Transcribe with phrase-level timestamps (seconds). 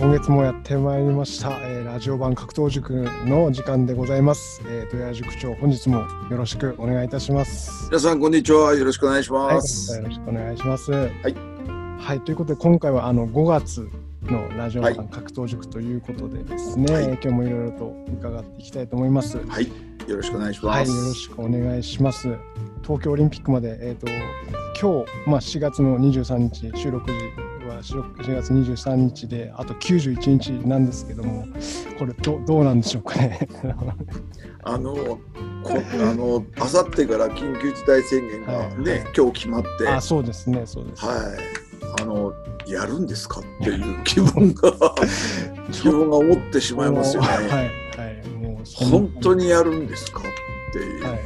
[0.00, 4.62] 今月もやってまいりました、えーラジオ版格闘塾の時間でございます。
[4.64, 5.98] えー、豊谷塾長、本日も
[6.30, 7.84] よろしくお願いいたします。
[7.90, 9.94] 皆さんこんにちはよろしくお願いしはい、ます。
[9.94, 10.90] よろしくお願いします。
[10.90, 11.34] はいい
[11.98, 13.90] はい、ということで、今回はあの5月
[14.22, 19.36] のラジオ版はい格闘塾ということでですね、はい今日もいろいろと伺っていきたいと思います。
[19.36, 19.68] はい、
[20.08, 20.96] よろしくお願いしはい、ます。
[20.96, 22.28] よろしくお願いします。
[22.82, 24.06] 東京オリンピックまで、えっ、と、
[24.80, 27.49] 今日、まあ、4月の23日、収録時
[27.80, 31.46] は4月23日で、あと91日なんですけども、
[31.98, 33.48] これど、どうなんでしょうかね。
[34.62, 34.94] あの
[35.62, 41.04] こあの明後日から緊急事態宣言がね、はい今日決まって、あ、はい、そうですね、そうです。
[41.06, 42.32] あの
[42.66, 44.72] やるんですかっていう 気分が
[45.72, 47.28] 気分が思ってしまいますよね。
[47.28, 50.22] はい、はい、もう本当にやるんですかっ
[50.72, 50.78] て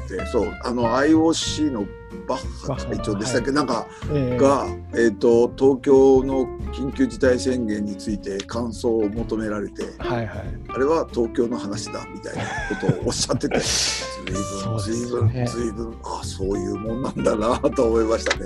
[0.08, 1.86] 言って、そうあの IOC の
[2.26, 10.44] バッハ会長でしたっけ、なんかえーが、えー、と東京の緊急事態宣言について感想を求められてはいはい。
[10.68, 12.42] あれは東京の話だみたいな
[12.80, 18.44] ことをおっしゃってて随分そうです随分随分あそういうもんなんだなと思いましたね。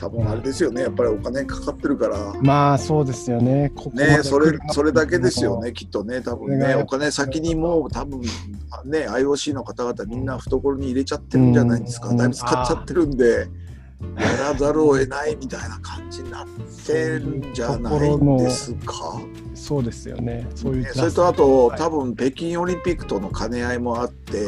[0.00, 0.82] 多分あれですよね。
[0.82, 2.34] やっぱりお金かかってるから。
[2.40, 3.70] まあそうですよね。
[3.74, 5.72] ここねそれそれだけですよね。
[5.72, 6.20] きっとね。
[6.22, 12.08] 多分ねお金先にもう多分ね IOC の方々みんな懐に入れちゃってるんじゃないですか。
[12.08, 12.16] うん。
[12.16, 13.48] だいぶ使っちゃってるんで
[14.16, 16.46] やらざるを得ないみたいな感じになっ
[16.86, 19.20] てるんじゃないんですか？
[19.54, 20.46] そうですよね。
[20.56, 20.82] そういう。
[20.82, 24.46] ねそれとあと、はい多分北京オリンピックとの兼ね合いもあって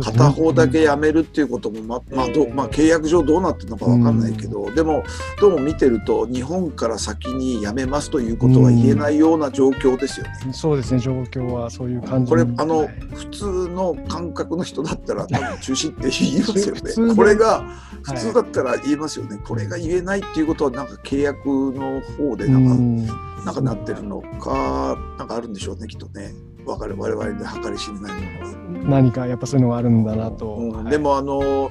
[0.00, 5.02] 片方だけ辞めるっていうこともままあどええまあ、契約上どうなってるのかわかんないけど、でも
[5.40, 10.52] どうも見てると日本から先に辞めますということは言えないような状況ですよね。
[10.52, 17.14] そうですね、状況はそういう感じこれにあのはい普通の感覚の人だったら多分中止って言いますよね。
[17.16, 19.38] これがはい普通だったら言いますよね。
[19.44, 23.06] これが言えないっていうことはなんか契約の方でうなんかん
[23.44, 26.32] なんかなってるのか、なんかあるんでしょうね、きっとね。
[26.66, 30.52] わかる、我々で計り知れないもの何かやっぱそういうのがあるんだなと。
[30.52, 30.58] は。
[30.58, 31.70] うんはいでも、あの、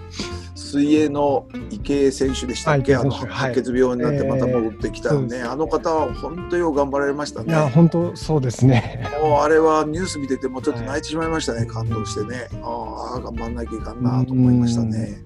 [0.72, 7.72] 水泳の池江選手でしたっけ、はいあの白血病になってまた戻ってきたね、えーあの方は本当よく頑張られましたいや、ね。
[7.72, 9.06] 本当そうですね。
[9.22, 12.48] もうあれはニュース見ててもちょっと泣いてしまいましたね、感動してね。
[12.62, 15.22] ああ、頑張んなきゃいかんなと思いましたね。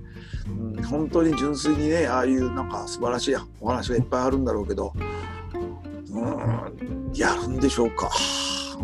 [0.48, 4.94] うん、本当に純粋にね、ああいうなんか素晴らしいお話がいっぱいあるんだろうけど、
[6.12, 8.10] うん、やるんでしょうか。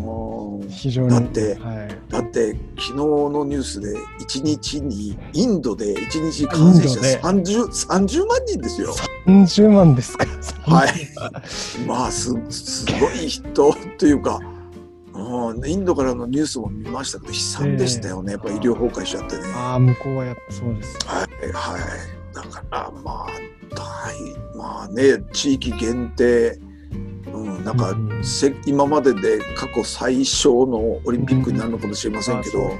[0.04, 1.08] うん非常に。
[1.10, 1.88] だってはい。
[2.08, 8.94] だって昨日のニュースで1日にインドで1日感染者インドで 30, 30万人ですよ。
[9.26, 10.26] 30万ですか。
[10.64, 10.90] はい。
[11.86, 14.40] まあすすごい人というか、
[15.14, 18.32] うん、インドからのニュースも見ましたけど悲惨でしたよね。
[18.32, 19.42] やっぱ医療崩壊しちゃってね。
[19.54, 20.98] ああ、向こうはやっぱそうです。
[21.06, 22.34] はいはい。
[22.34, 23.26] だからまあ
[23.74, 26.58] 大まあね地域限定、
[27.32, 32.70] うん、なんかうんせ今までで過去最小のオリンピックになるのかもしれませんけど。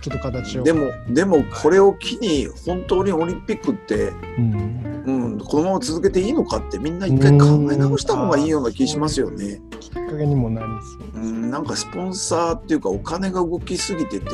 [0.00, 0.62] ちょっと形を。
[0.62, 9.60] でも、でもこれを機に本当にオリンピックって、うん、うん、このまま続けていいのかってみんな一回考え直した方がいいような気しますよね。
[9.80, 10.66] きっかけにもなり
[11.14, 14.26] そううん、なんかスポンサーっていうかお金が動きすぎてて。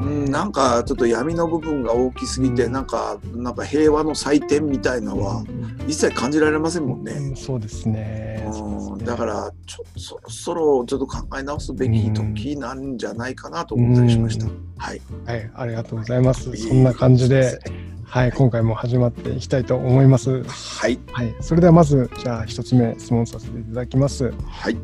[0.00, 5.44] うん、なんかちょっと闇の部分が大きすぎて、うんなんかなんか平和の祭典みたいのは
[5.86, 7.12] 一切感じられませんもんね。
[7.12, 8.42] うんそうですね。
[8.46, 14.46] うん、ねだからちょそろそろちょっと考え直すべき時なんじゃないかなと思ったりしました。
[14.46, 15.00] うんはい。
[15.26, 16.56] はい、ありがとうございます。
[16.56, 17.60] そんな感じで、
[18.04, 20.42] はい、今回も始まっていきたいと思います。
[20.44, 20.98] はい。
[21.12, 24.32] はい、それではまず、じゃあ一つ目質問させていただきます。
[24.48, 24.78] はい。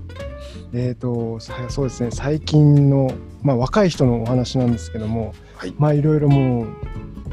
[0.78, 3.10] えっ、と、さそうですね、最近の、
[3.42, 5.74] まあ、若い人のお話なんですけども、はい。
[5.78, 6.66] まあ、いろいろも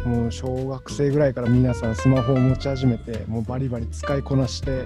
[0.06, 4.86] う、もう小学生ぐらいから皆さんスマホを持ち始めて、もうバリバリ使いこなして、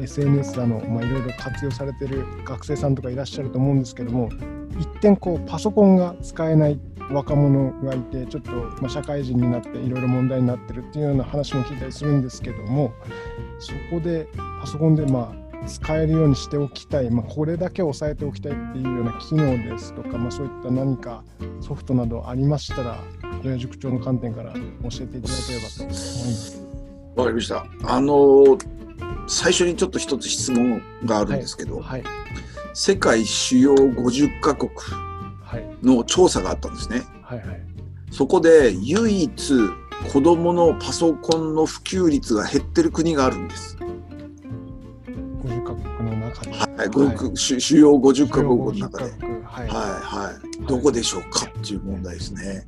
[0.00, 4.28] SNS だの、まあ、いろいろ活用されてる学生さんとかいらっしゃると思うんですけども、
[4.80, 6.80] 一点こうパソコンが使えない
[7.12, 12.92] 若者がいて、ちょっと、まあ、社会人になっていろいろ問題になってるっていうような話も聞いたりするんですけども、
[13.60, 14.26] そこで
[14.60, 21.24] パソコンでまあ使えるようにしておきたい、まあ、これだけ押さえておきたいっていうような機能ですとか、まあ、そういった何か
[21.60, 22.98] ソフトなどありましたら、
[23.42, 26.62] 親塾長の観点から教えていただければと思います。
[27.16, 27.66] わかりました。
[27.84, 28.58] あの
[29.26, 32.04] 最初にちょっと一つ質問があるんですけど、はい、
[32.74, 34.70] 世界主要50カ国
[35.42, 37.02] はい、の調査があったんですね。
[37.22, 37.60] はい、はい。
[38.10, 39.54] そこで唯一
[40.12, 43.76] 子供のパソコンの普及率が減ってる国があるんです。
[45.44, 46.50] 50カ国の中で。
[46.52, 49.04] はい、ご主主要50カ国の中で。
[49.12, 49.42] 50カ国はい。
[49.44, 50.32] はいは
[50.62, 50.66] い。
[50.66, 51.46] どこでしょうか？
[51.46, 52.66] っていう問題ですね。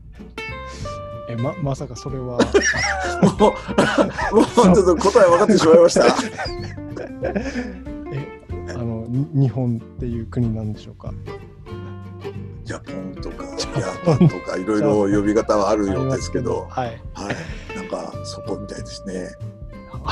[1.29, 2.39] え、ま、まさかそれは、
[3.41, 3.55] も
[4.33, 6.07] う、もうちょっと答え分かってしまいました。
[8.13, 11.13] え、あの、に日本っていう国なんでしょうか？
[12.65, 17.01] ジャポンとかジャパンとかいろいろ呼び方はあるようですけど、はい。
[17.15, 17.37] はい、
[17.77, 19.29] なんかそこみたいですね。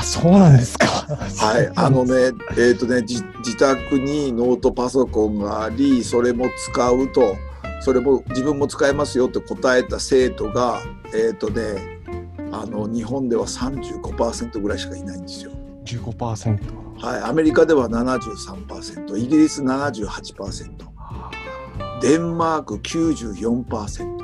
[0.05, 0.87] あ、そうなんですか。
[0.87, 7.37] はい、 あのね、えっ、とね、じ自宅にノートパソコンがあり、それも使うと、
[7.81, 10.81] それも自分も使えますよって答えた生徒が、
[11.15, 12.01] えっ、とね、
[12.53, 15.51] あの日本では35%ぐらいしかいないんですよ。
[15.85, 16.59] 15%。
[17.01, 20.71] はい、アメリカでは73%、イギリス78%、
[22.01, 24.15] デンマーク94%。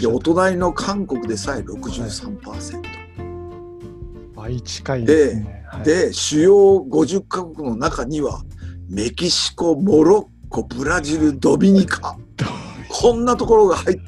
[0.00, 2.95] でお隣の韓国でさえ63%、
[4.46, 5.64] 倍近いですね。
[5.68, 8.42] はい、で主要50カ国の中には
[8.88, 12.16] メキシコモロッコブラジルドミニカ。
[12.88, 14.02] こんなところが入って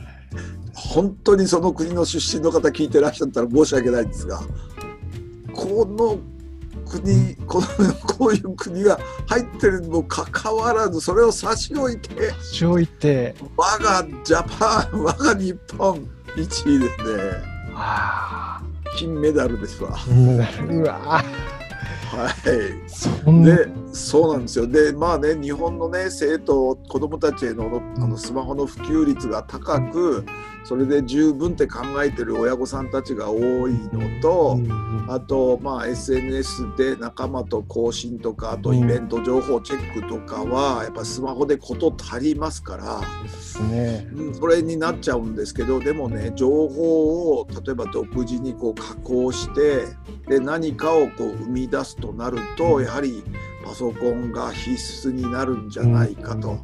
[0.72, 4.40] 本当にその国の出身の方聞いてらっしゃったら申し訳ないんですが
[5.52, 6.18] この
[6.88, 13.34] 国この こういう国が入ってるにもかかわらずそれを差し置いて差し置いて。
[13.56, 17.58] 我がジャパン我が日本1位ですね。
[17.74, 18.62] あ
[18.98, 19.96] 金メダルですわ。
[20.68, 21.22] うわ
[22.08, 30.24] はいでそうなんですよでまあね日本のね生徒子どもたちへのあのスマホの普及率が高く
[30.64, 33.38] それで十分って考えてる親御さんたちが多
[33.68, 34.58] いのと、
[35.08, 43.00] あとまあ SNS で仲間と更新とかあとイベント情報チェックとかはやっぱスマホで事足りますから。
[43.62, 44.06] ね。
[44.12, 49.86] うん、それになっちゃうんですけどでもね情報を例えば独自にこう加工して
[50.28, 53.22] で何かをこう生み出すとなるとやはり
[53.64, 56.58] パソコンが必須になるんじゃないかと。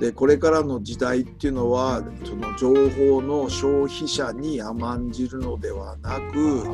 [0.00, 6.66] でこれからの時代っていうのはその情報の消費者に甘んじるのではなく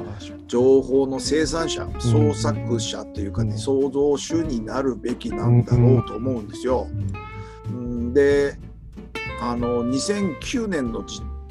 [0.47, 3.59] 情報の生産者創作者っていうかねうん。
[3.59, 6.87] 創造主になるべきなんだろうと思うんですよ。
[7.69, 8.15] うん。
[8.15, 8.57] で
[9.41, 11.05] あの2009年の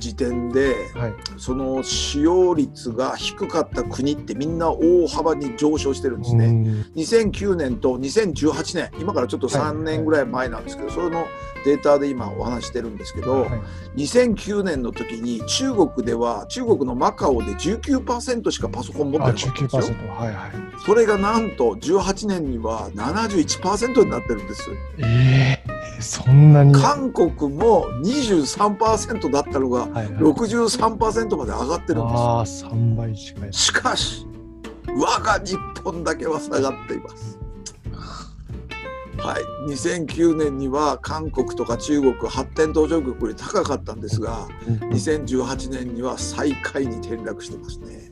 [0.06, 1.14] 時時点ではい。
[1.38, 6.46] その使用率が低かった国ってみんな大幅に上昇してるんですね。
[6.46, 6.66] うん
[6.96, 11.26] 2009年と2018年今からちょっと3年ぐらい前なんですけど、それの
[11.66, 13.62] データで今お話ししてるんですけど、はい
[13.96, 19.98] 2009年の時に中国では中国のマカオで19%しかパソコン持ってあ、なかったんですよ。
[19.98, 20.08] 19%。
[20.10, 20.52] はいはい。
[20.86, 24.70] それがなんと18年には71%になってるんです。
[25.00, 25.55] ええ
[26.02, 26.74] そんなに。
[26.74, 33.54] 韓国も23%だったのがはいはい63%まで上がってるんですよああ、3倍近い。
[33.54, 34.28] しかし
[34.98, 37.40] 我が日本だけは下がっています。
[39.18, 44.48] はい、2009年には韓国とか中国発展途上国より高かったんですが
[44.92, 48.05] 2018年には最下位に転落してますね。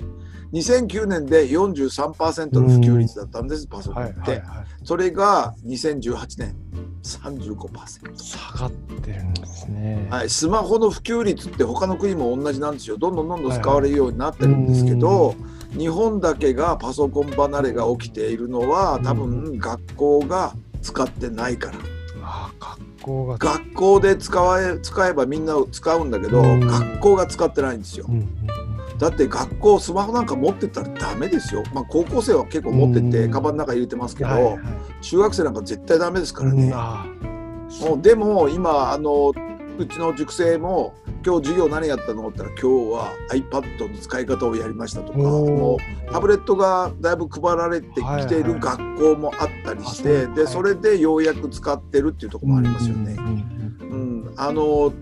[0.54, 4.20] 2009年で43%の普及率だったんです、パソコンはいって。
[4.20, 4.66] はいはい。
[4.84, 6.56] それが2018年
[7.02, 8.16] 35%。
[8.16, 10.08] 下がってるんですね。
[10.12, 15.36] はい、スマホの普及率って他の国も同じなんですよどんどんどんどん使われるようになってるんですけど、
[15.78, 20.54] 日本だけがパソコン離れが起きているのは多分学校が
[20.84, 21.78] 使ってないから
[22.22, 23.38] ああ、学校が。
[23.40, 28.63] 学校で使え使えばみんな使うんだけど、うん学校が使ってないんですようんうん
[28.98, 31.64] だって学校スマホなんか持ってったらダメですよ。
[31.74, 33.32] まあ高校生は結構持ってってうん。
[33.32, 34.60] カバンの中入れてますけど、うんはいはい。
[35.02, 36.74] 中学生なんか絶対ダメですからね、
[37.82, 39.34] もうでも今あの
[39.78, 40.94] うちの塾生も
[41.26, 50.48] 今日授業何やったのって言ったら今日は iPad の使い方をやりましたとかもうタブレットがだいぶ配られてきている学校もあったりして、ではいはい。
[50.48, 53.16] それでようやく使ってるっていうところもありますよね。
[53.18, 54.22] うんうん。
[54.28, 54.94] うん、あの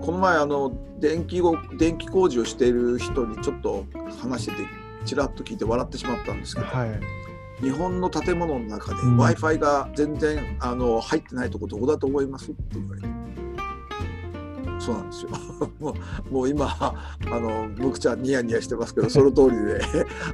[0.00, 3.84] この前あの電気ご電気工事をしている人にちょっと
[4.20, 4.62] 話してて
[5.04, 7.00] ちらっと聞いて笑ってしまったんですけど、はい。
[7.62, 9.16] 日本の建物の中でうん。
[9.16, 12.50] W i f i が全然あの入ってないとこどこだと思います？
[12.50, 13.08] って言われて
[14.78, 15.30] そうなんですよ。
[15.80, 15.94] も
[16.30, 19.80] うもう今あの僕ちゃんニヤニヤしてますけどその通りで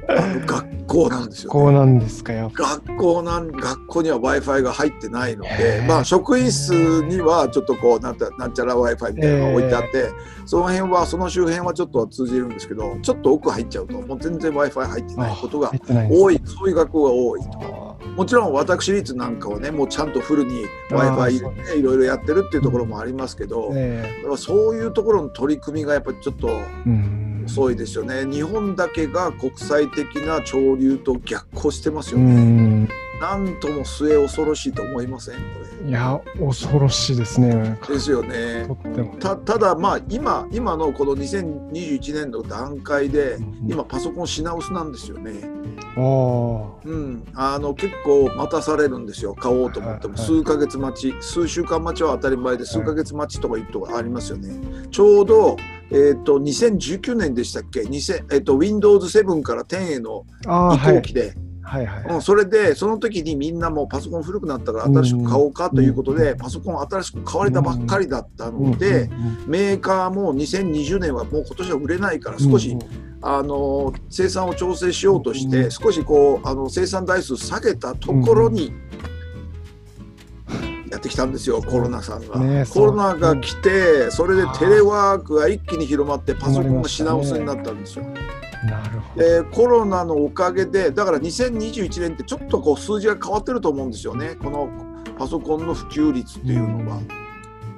[0.09, 2.63] あの学校なんですよ、こうなんですか、やっぱ。
[2.75, 10.11] 学校なん学校には w i f i が入ってないのへで、ーまあ、職員室にはちょっとこうなんたなんちゃら w i f i みたいなのが置いてあって、
[10.45, 15.71] その辺はその周辺はちょっとは通じるんですけどちょっと奥入っちゃうともう全然 w i f i 入ってないことが
[16.09, 16.41] 多い。
[16.45, 17.49] そういう学校が多いと。
[17.63, 17.85] あ
[18.15, 23.71] もちろん私立なんかはねもうちゃんとフルに w i f i 入れていろいろやってるっていうところもありますけど、
[24.35, 26.49] からそういうところの取り組みがやっぱりちょっと
[27.45, 28.25] 遅いですよね。
[28.25, 33.04] 日本だけが国際的な潮流と逆行してますうよね。
[33.35, 35.35] んなんとも末恐ろしいと思いません？
[35.35, 35.41] こ
[35.87, 37.77] いや恐ろしいですね。
[37.89, 38.73] れですよねと。
[38.73, 39.15] っても。
[39.17, 45.33] たただまあ今今のこの2021年の段階でうん今パソコン品薄なんですよね。
[45.97, 46.81] ああ。
[46.85, 54.49] うん、あの結構待たされるんですよ買おうと思ってもはい数ヶ月待ち数週間待ちは当たり前で数ヶ月待ちとかいうとこありますよね。
[54.91, 55.55] ちょうど、
[55.91, 60.95] えー、と2019年でしたっけ、2000えー、と Windows7 から10への移はい。
[60.95, 61.33] 行期で、
[61.65, 62.03] はいはい。
[62.03, 69.09] うん、それでその時にみんなもうパソコン古くなったから新しく買おうかということで、パソコン新しく買われたばっかりだったので、
[69.47, 72.79] メーカーも2020年はもう今年は売れないから少し、うん。
[73.21, 75.71] あの生産を調整しようとして、うん。
[75.71, 78.71] 少しこうあの生産台数下げたところに
[80.91, 82.39] やってきたんですよ、コロナさんが。
[82.39, 88.05] ねコロナが来て、それでテレワークが一気に広まって、パソコンが品薄になったんですよ。
[88.63, 89.21] なるほど。
[89.21, 94.69] でコロナのおかげで、だから2021年ってちょっとこう数字が変わってると思うんですよね、この
[95.17, 96.99] パソコンの普及率っていうのは。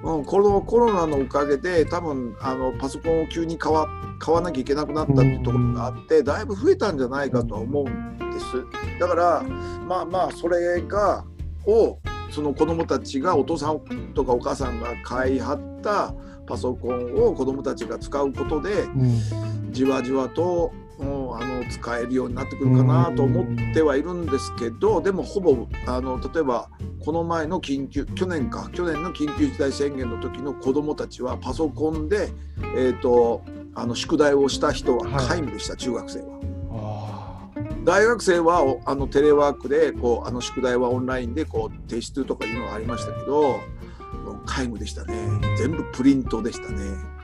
[0.04, 3.88] うん、このコロナのおかげで多分あのパソコンを急に買わ
[4.20, 8.46] 買わなきゃいけなくなったっていうところがあって、だいぶ増えたんじゃないかとは思うんです。
[9.00, 9.44] だから
[9.88, 11.26] まあまあそれが
[11.66, 13.80] をその子どもたちがお父さん
[14.14, 16.14] とかお母さんが買い張った
[16.46, 19.47] パソコンを子どもたちが使うことでうん
[19.78, 26.70] じわじわと、うんあの使えるようになってくるかなと思ってはいるんですけど、でもほぼあの例えば
[27.06, 32.32] この前の緊急去年か去年の緊急事態宣言の時の子どもたちはパソコンで、
[32.76, 33.44] えー、と
[33.76, 35.42] あの宿題をした人ははい。
[35.42, 36.26] 皆無でした、中学生は。
[36.72, 37.48] あ
[37.84, 43.60] 大学生はおあのテレワークでこうあの宿題はオンラインでこう提出とかいうのがありましたけど
[44.48, 45.14] 皆無でしたね。
[45.58, 47.17] 全部プリントでしたね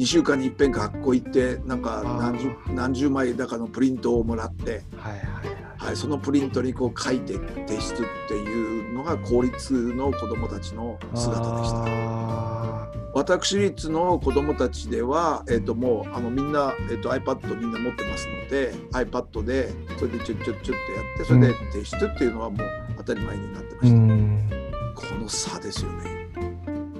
[0.00, 5.10] 2週間に一遍学校行ってなんか何十何十枚だかのプリントをもらって、あ。
[5.10, 5.60] はいはいはい。
[5.80, 11.84] はい、そのプリントにこう書いて提出っていうのが公立の子どもたちの姿でした。
[11.86, 20.74] あ私立の子どもたちでは、えっともうあのみんな、えっと iPad みんな持ってますので iPad でそれでちょちょちょっとやっ
[21.16, 24.50] てそれで提出っていうのはもう当たり前になってました、ん。
[24.94, 26.19] この差ですよね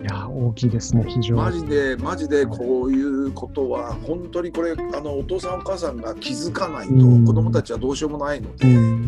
[0.01, 1.41] いや、大きいですね、非常に。
[1.43, 9.07] マジでマジでこういうことは本当にこれあのお父さんお母さんが気づかないとうん子どもたちはどうしようもないのうで、ん。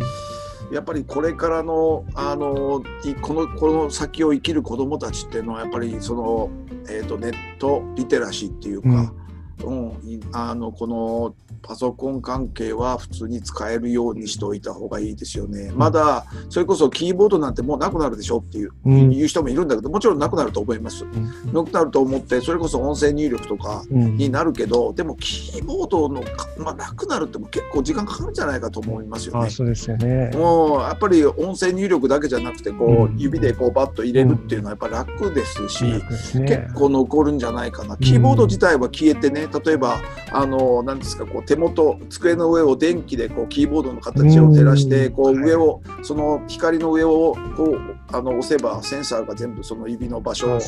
[0.71, 6.51] やっぱりこれからのあのいこのこの先を生きる子どもたちっていうのはやっぱりその、
[6.89, 8.89] えー、とネットリテラシーっていうか、
[9.65, 15.73] うんいあのこのパソコン関係は普通に使えるようにしておいた方がいいですよね。
[15.75, 21.04] まだそれこそキーボードなんてもうなくなるでしょっていう,、うんいう人もいるんだけどもちろんなくなると思います。
[21.04, 29.50] うんなくなると思ってそれこそ音声入力とかうんになるけどでもキーボードのか、まあ、なくなるっても結構時間かかるんじゃないかと思いますよねあ。
[29.50, 30.31] そうですよね。
[30.35, 35.85] もうやっぱり音声入力だけじゃなくてこう、うん指でこうバッと入れるっていうのはやっぱり楽ですし、
[36.45, 37.97] 結構残るんじゃないかな。
[37.99, 40.00] キーボード自体は消えてね、例えば
[40.33, 45.12] あの何ですかこう手元机の上を電気でこうキーボードの形を照らして、うん。
[45.12, 50.61] こう上をその光の上をこうあの押せばセンサーが全部その指の場所を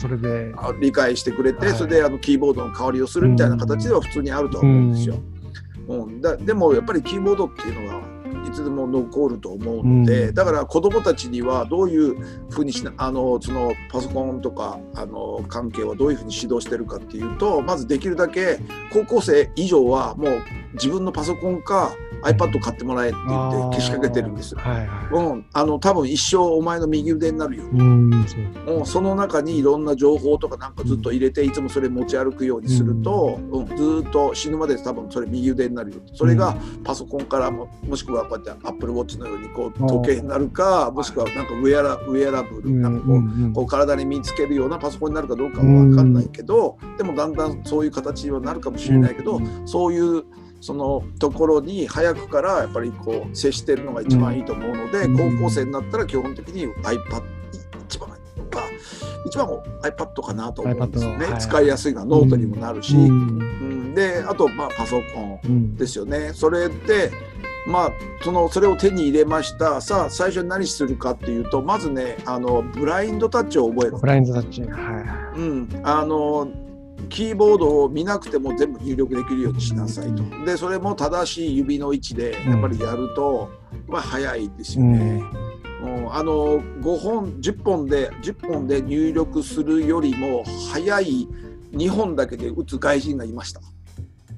[0.81, 1.77] 理解してくれて、はい。
[1.77, 5.17] それであのキーボードの代わりをするみたいな形では普通にあるとは思うんですよ。
[5.89, 6.21] うん。
[6.21, 8.03] だでもやっぱりキーボードっていうのは
[8.47, 10.35] いつでも残ると思うので、うん。
[10.35, 18.59] だから子どもたちにはどういうふうにしなあのそのパソコンとかあの関係はどういうふうに指導してるかっていうとまずできるだけ
[18.93, 20.43] 高校生以上はもう
[20.75, 24.61] 自分のパソコンか iPad 買ってもらえって言ってけしかけてるんですよ。
[24.61, 27.65] はいはうん、あの多分一生お前の右腕になるよ。
[27.65, 27.67] い。
[27.67, 28.27] うん、
[28.67, 28.87] そう。
[28.87, 33.67] その中にいろんな情報とかなんかずっと入れていつもそれ持ち歩くようにすると、うん。
[33.77, 36.01] ずーっと死ぬまで多分それ右腕になるよ。
[36.15, 42.83] それがパソコンからももしくはこうやって Apple Watch のようにこう時計になるかもしくはなんかウェアラウェアラブルうん。
[42.83, 49.69] なんかこう,、うんうんこう体に身につけるようなパソコンになるかどうかは分かんないけど、でもだんだんそういう形にはなるかもしれないけど、うん。
[49.69, 50.25] そういう
[50.65, 55.37] そのところに早くからやっぱりこう接してるのが一番いいと思うので、うん。
[55.37, 57.23] 高校生になったら基本的に iPad
[57.87, 58.17] 一番が
[59.27, 61.39] 一番は iPad かなと思うんですよね、はい。
[61.39, 63.91] 使いやすいのはノートにもなるし、ううん。
[63.91, 65.77] んであとまあパソコンうん。
[65.77, 66.31] ですよね。
[66.33, 67.13] それで
[67.67, 67.91] まあ
[68.23, 69.83] そのそれを手に入れました。
[69.83, 74.63] さあ最初に何するかっていうとまずねあのブラインドタッチを覚えろブラインドタッチ。
[74.63, 76.49] はうん、あの
[77.09, 80.23] キーボードを見なくても全部入力できるようにしなさいと。
[80.45, 83.51] でそれも正しい指の位置でやっぱりやると、
[83.89, 84.79] まあ早いですい。
[84.79, 85.23] よね。
[85.39, 85.55] うん
[86.11, 90.43] あの5本10本で10本で入力するよりも
[90.73, 91.29] 早い
[91.73, 93.61] 2本だけで打つ外人がいました。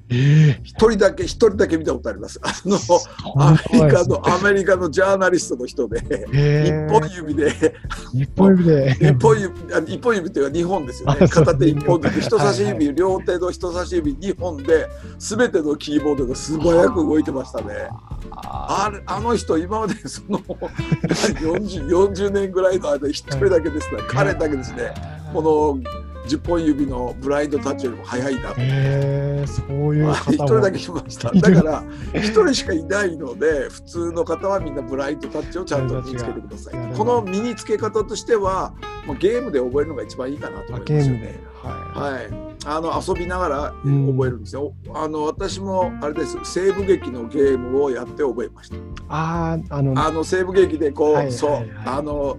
[0.09, 2.39] え一人だけ一人だけ見たことあります。
[2.41, 6.01] あのー、アメリカの、のアメリカのジャーナリストの人で
[6.33, 7.75] え一ー、本指で。
[8.13, 8.97] 一本指で。
[9.01, 11.27] 一本指あ一本指っていうか二本ですよね。
[11.27, 12.09] 片手一本で。
[12.21, 14.87] 人差しはい指両手の人差し指二本で
[15.19, 17.89] 全てのキーボードが素早く動いてましたね。
[18.31, 24.93] ああれあの人今までその 40, 40年ぐらいの間一人だけですね、彼だけですね。
[25.33, 38.73] この10本指のブラインドタッチよりも早いなえー、そういう一人だけいましただから一人しかいないので普通の方はみんなブラインドタッチをちゃんと身につけてくださいこの身につけ方としては
[39.15, 41.39] ゲームで覚えるのが一番いいかなと思いますよね。。
[41.63, 42.29] ははい、
[42.65, 44.73] あの遊びながらうん覚えるんですよ。
[44.93, 48.75] あの私もあれです西部劇のゲームをやって覚えました。
[48.75, 48.79] い。
[49.09, 52.37] ああ、あの、あの西部劇でこう、はいそう、はいはいあの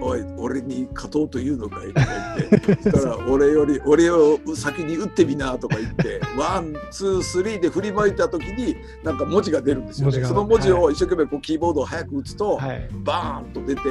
[0.00, 1.88] おい俺に勝とうというのかい？
[1.88, 2.06] とか
[2.50, 10.24] 言ってそしたら俺より俺を先に打ってみなとか言って one two three で振りまいた時になんか文字が出るんですよね。
[10.24, 12.88] その文字を一生懸命こうキーボードを早く打つと、はい。
[12.92, 13.82] バーンと出て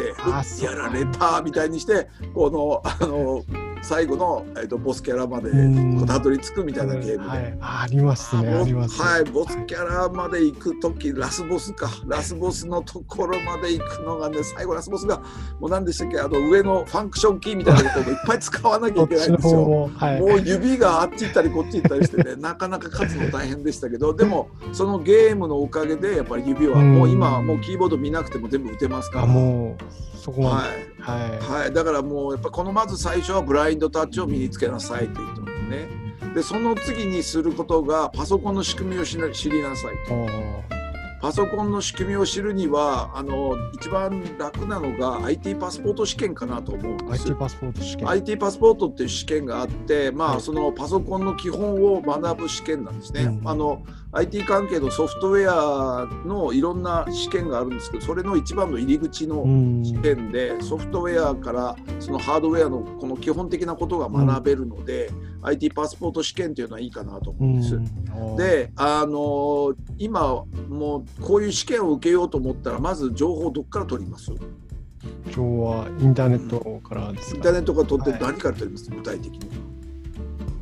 [0.64, 3.44] やられたみたいにしてこのあの
[3.82, 7.30] 最後の、えっとボスキャラまでうんこうたどり着くみたいなゲームで。
[7.30, 9.02] はい、あありますね、ああります。
[9.02, 15.22] はい、ボスキャラまで行く時ラスボスかラスボスのところまで行くのがね最後ラスボスが
[15.60, 16.20] もう何でしたっけ？
[16.20, 19.52] あの上のファンクションキーみたいなことをいっぱい使わなきゃいけないんですよ。
[19.52, 20.20] 方も、はい。
[20.20, 29.24] もう指があっち行ったりこっち行ったりしてね なかなか勝つの大変でしたけどでもそのゲームのおかげでやっぱり指はうんもう今はもうキーボード見なくても全部打てますから。
[29.24, 30.68] あ、もう、そこまはで。
[31.00, 36.04] いははい、だからもうやっぱこのまず最初はブラインドタッチを身につけなさいと言ってますね。
[36.34, 39.22] でその次にすることがパソコンの仕組みを知り
[39.62, 40.83] なさいと。
[41.24, 47.36] パソコンの仕組みを知るにはあの一番楽なのが IT パスポート試験かなと思うんです IT。
[47.40, 48.10] パスポート試験。
[48.10, 53.22] IT パスポートっていう試験があって、まあ、はいそのパソコンの基本を学ぶ試験なんですね。
[53.22, 59.84] うんあの IT 関係のソフトウェアのいろんな試験があるんですけどそれの一番の入り口のうん。
[59.84, 67.76] 試験でソフトウェアからそのハードウェアのこの基本的なことが学べるので、IT パスポート試験っていうのはいいかなと思うんです。
[67.76, 74.32] うん、で、あのー今もうこういう試験を受けようと思ったらまず情報をどっから取ります？
[74.32, 77.38] 今日はインターネットからですか？
[77.38, 78.90] インターネットから取ってはい何から取ります？
[78.90, 79.40] 具体的に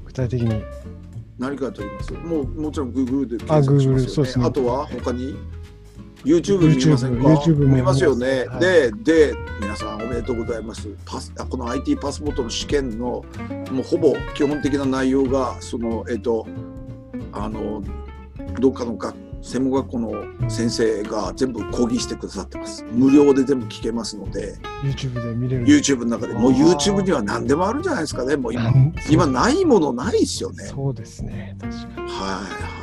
[0.05, 0.63] 具体的に。
[1.37, 2.13] 何から取ります。
[2.13, 4.43] もうもちろん Google であ検索します Google そうですね。
[4.43, 5.35] よねあとは他に
[6.23, 8.59] YouTube 見ませんか？YouTube も見ますよね、はい。
[8.59, 10.87] でで皆さんおめでとうございます。
[11.05, 13.25] パスあこの IT パスポートの試験の
[13.71, 16.47] もうほぼ基本的な内容がそのえっ、と
[17.31, 17.83] あの
[18.59, 22.83] どっかの学専門学校の先生が全部講義してくださってます。
[22.91, 24.55] 無料で全部聞けますので。
[24.83, 25.65] YouTube で見れる。
[25.65, 26.33] YouTube の中で。
[26.33, 28.35] もう YouTube には何でもあるんじゃないですかね。
[28.37, 28.71] もう今
[29.09, 30.65] 今ないものないですよね。
[30.65, 32.01] そうですね、確かに。
[32.01, 32.80] はいはい。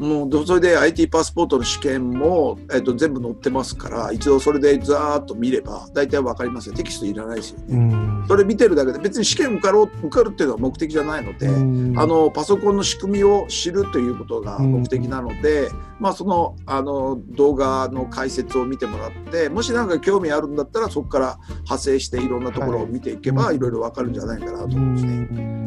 [0.00, 7.66] もうそれで IT パスポートの試験も、えっと、全部載ってますから一度それでざーっと見れば大体わかりますよテキストいらないですよね。
[7.68, 8.24] うん。
[8.26, 25.59] それ見てるだけで別に試験受かろう受かるっていうのは目的じゃないので、うんあのパソコンの仕組みを知るということが目的なので、まあ、そのあの動画の解説を見てもらってもし何か興味あるんだったらそこから派生していろんなところを見ていけば、はいい、ろいろわかるんじゃないかなとう思うんですね。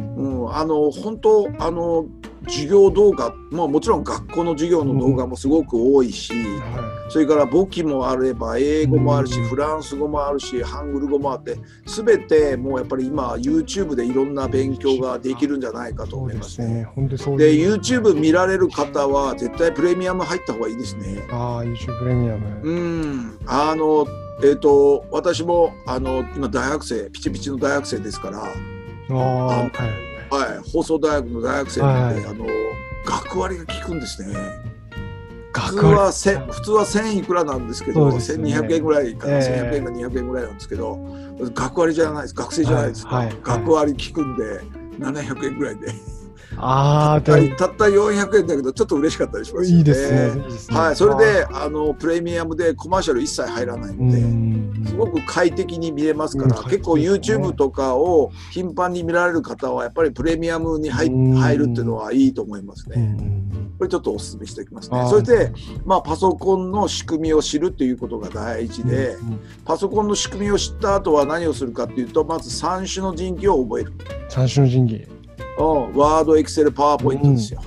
[0.54, 2.06] んうん、あの本当あの
[2.48, 16.10] 授業動画、まあ、もちろん学校の授業の動画もすごく多いし、はそれから簿記もあれば英語もあるし、うんフランス語もあるしハングル語もあって全てもうやっぱり今 YouTube でいろんな勉強ができるんじゃないかい。
[16.10, 16.88] と思いますね。
[17.38, 17.54] で。
[17.54, 21.24] YouTube 見られる方は絶対プレミアム入った方がいいですね。
[21.30, 22.62] ああ、YouTube プレミアム。
[22.64, 24.08] うん、あの
[24.44, 28.40] えっ、と私もあの今大学生ピチピチの大学生ですから。
[28.40, 28.52] あ
[29.12, 30.13] あ、はい。
[30.34, 32.32] はい、放送大学の大学生なんで、はい。
[32.32, 32.46] あの
[33.06, 34.36] 学割が効くんですね。
[35.54, 38.16] 普通学割はせ普通は1000いくらなんですけど、ね。
[38.16, 39.72] 1200円ぐらいから、ええ。
[39.72, 40.98] 1100円か200円ぐらいなんですけど、
[41.54, 43.16] 学割じゃないです、学生じゃないですか。
[43.16, 43.28] はい。
[43.28, 43.38] はい。
[43.44, 44.62] 学割効くんで、
[45.00, 45.94] 700円ぐらいで。
[46.58, 49.78] ああ、たたった400円だけど、ちょっと嬉しかったりしますよね。
[49.78, 50.12] いいです
[50.72, 50.78] ね。
[50.78, 54.86] はい、それであのプレミアムでコマーシャル一切入らないので、うん。
[54.86, 61.34] すごく快適に見れますから、うん結構 YouTube とかを頻繁に見られる方はやっぱりプレミアムに入うん。
[61.36, 63.02] 入るっていうのはいいと思いますうね。
[63.02, 63.74] ん。
[63.78, 65.06] これちょっとお勧めしておきますね。
[65.10, 65.52] そして、
[65.86, 69.40] まあ、パソコンの仕組みを知るということが大事で、うん。
[69.66, 73.94] パソコンの仕組みを知った後は何をするかっていうとまず三種の神器を覚える。
[74.30, 75.13] 三種の神器。
[75.58, 77.62] うんワード、エクセル、パワーポイントですよ。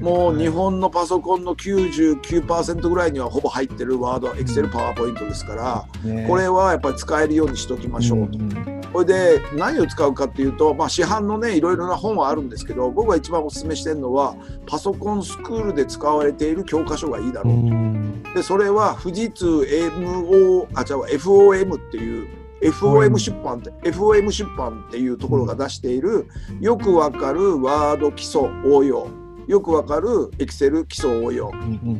[0.00, 8.38] もう日はい本のパソコンの99%ぐらいにはほぼ入ってるワード、エクセル、パワーポイントですから、ねこれはやっぱり使えるようにしておきましょうと。
[8.38, 14.34] んこれで何を使うかっていうと、まあ、市販のねいろいろな本はあるんですけど僕が一番おすすめしてるのは
[14.66, 17.54] パソコンスクールで使われている教科書がいいだろう
[18.24, 18.34] と。
[18.34, 26.26] でそれは富士通 MO あ違う FOM っていう FOM 出版って FOM 出版っていうところが出している
[26.60, 29.08] よくわかるワード基礎応用。
[29.48, 31.50] よくわかるエクセル基礎応用。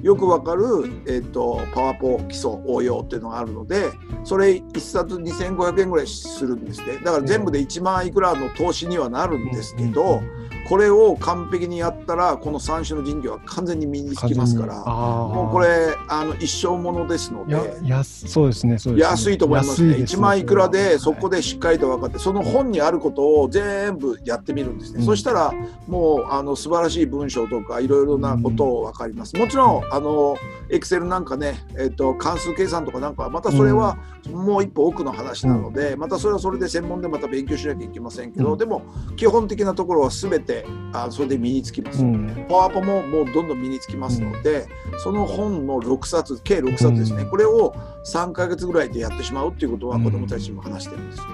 [0.02, 0.62] よくわかる、
[1.06, 3.86] えーと、パワポ基礎応用っていうのがあるので
[4.22, 6.98] それ1冊2500円ぐらいするんですね。
[7.02, 10.22] だから全部で1万いくらの投資にはなるんですけど、
[10.70, 14.84] これを完璧にやったらこの3種の神器は完全に身につきますから。
[14.84, 17.54] もうこれあの一生ものですので。
[17.88, 19.00] やそうですねね。
[19.00, 19.96] 安いと思いますね。
[19.96, 25.52] 1万いくらでそこでしっかりと分かってその本にあることを全部やってみるんですね、うん、そしたら
[25.86, 30.36] もうあの素晴らしい文章とかいろいろなことを分かります、もちろんあの
[30.70, 33.98] エクセルなんかね、えーと、関数計算とかなんかまたそれは
[34.30, 38.82] もう一歩奥の話なので、またそれはそれで専門でまた勉強しなきゃいけませんけど、でも
[39.16, 40.59] 基本的なところは全て
[40.92, 44.66] あそれで身につきます、うん、パワポももうどんどん身につきますので、
[44.98, 51.24] その本の6冊計6冊ですね、これを3か月ぐらいでやってしまうっていうことは子どもたちにも話してるんですよ。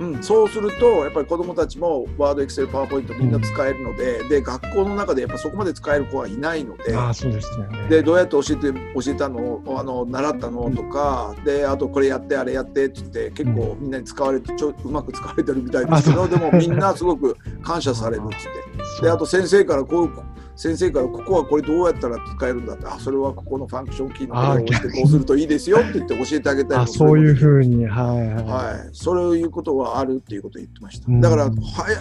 [0.00, 6.96] うん、そうするとやっぱり子どもたちもワードエクセルパワーポイントみんな使えるのでうん、で学校の中でやっぱそこまで使える子はいないので。
[6.96, 9.62] あそうですよ、ね、でどうやって教えて教えたの？
[9.76, 10.70] あの習ったの？
[10.70, 19.04] とか、うん、であとこれやってあれやってって言って結構みんなに使われてちょうまく使われてるみたいですけどでもみんなすごく感謝されるっつって。
[19.04, 20.10] であと先生からこう
[20.60, 31.10] 先生からここはこれどうやったら使えるんだってあそれはここのファンクションキーのこれを押してこうするといいですよって言って教えてあげたりもそういうふうにはい、はい、はい、そういうことはあるっていうことを言ってました。
[31.10, 31.50] だからは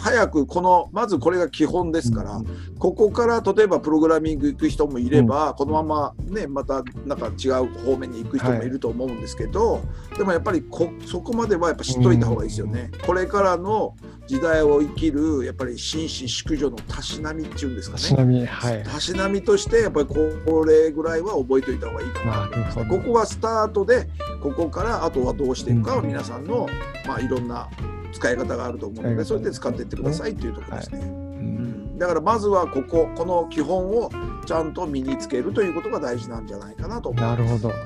[0.02, 2.46] 早くこのまずこれが基本ですから、うん、
[2.78, 9.80] ここから例えばプログラミング行く人もいれば、うん、このままねまたなんか違う方面に行く人もいると思うんですけど、は
[10.16, 13.96] い、でもやっぱりこそこまではやっぱ知っといた方がいいですよね、これからの
[14.28, 18.49] 時代を生きるやっぱり紳士淑女のたしなみっていうんですかね。
[18.50, 18.84] はい。
[18.84, 24.08] たしなみとしてやっぱりこれぐらいは覚えておいた方がいいかなと思いここがスタートで
[24.42, 26.68] ここからあとはどうしていくかは皆さんの、
[27.08, 27.70] まあいろんな
[28.12, 31.00] 使い方があると思うので、それで使っていってくださいっていうところですね。
[31.00, 34.10] はい、うん、だからまずはこここの基本を
[34.46, 37.40] ちゃんと身につけるということが大事なんじゃないかなと思います。
[37.40, 37.70] なるほど。
[37.70, 37.78] はい。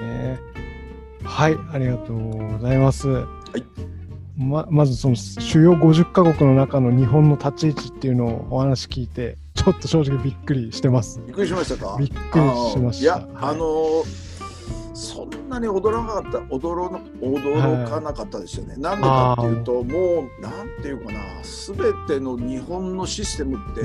[0.00, 3.08] えー、はい、ありがとうございます。
[3.08, 3.24] は
[3.56, 3.90] い。
[4.36, 11.20] ままずその主要50カ国の中の日本の立ち位置っていうのをお話聞いてちょっと正直びっくりしてます。
[11.26, 11.96] びっくりしましたか？
[11.98, 13.02] びっくりしました。
[13.02, 14.04] いや、あのー、
[14.94, 16.88] そんなに驚かなかった驚
[17.20, 23.82] 驚かなかったですよね、はい、なんでかっていうともうなんていうかな全ての日本のシステムって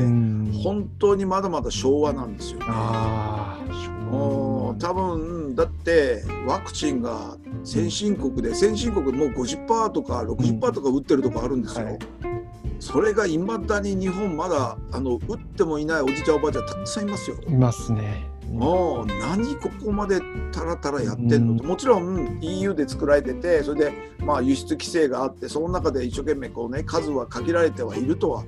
[0.64, 2.66] 本当にまだまだ昭和なんですよね。
[2.70, 4.76] あ昭和。
[4.76, 11.86] 多分だってワクチンが先進国で先進国もう50%とか60%とか打ってるとこあるんですよ。
[11.86, 12.00] はい、
[12.86, 17.38] それがいまだに日本まだあの打ってもいないおじちゃんおばあちゃんたくさんいますよ。
[17.48, 18.30] いますね。
[18.48, 20.22] もう何ここまで
[20.52, 28.44] たらたらやってんのと、もちろん EU で作られててそれでまあ輸出規制があってその中で一生懸命こうね数は限られてはいるとは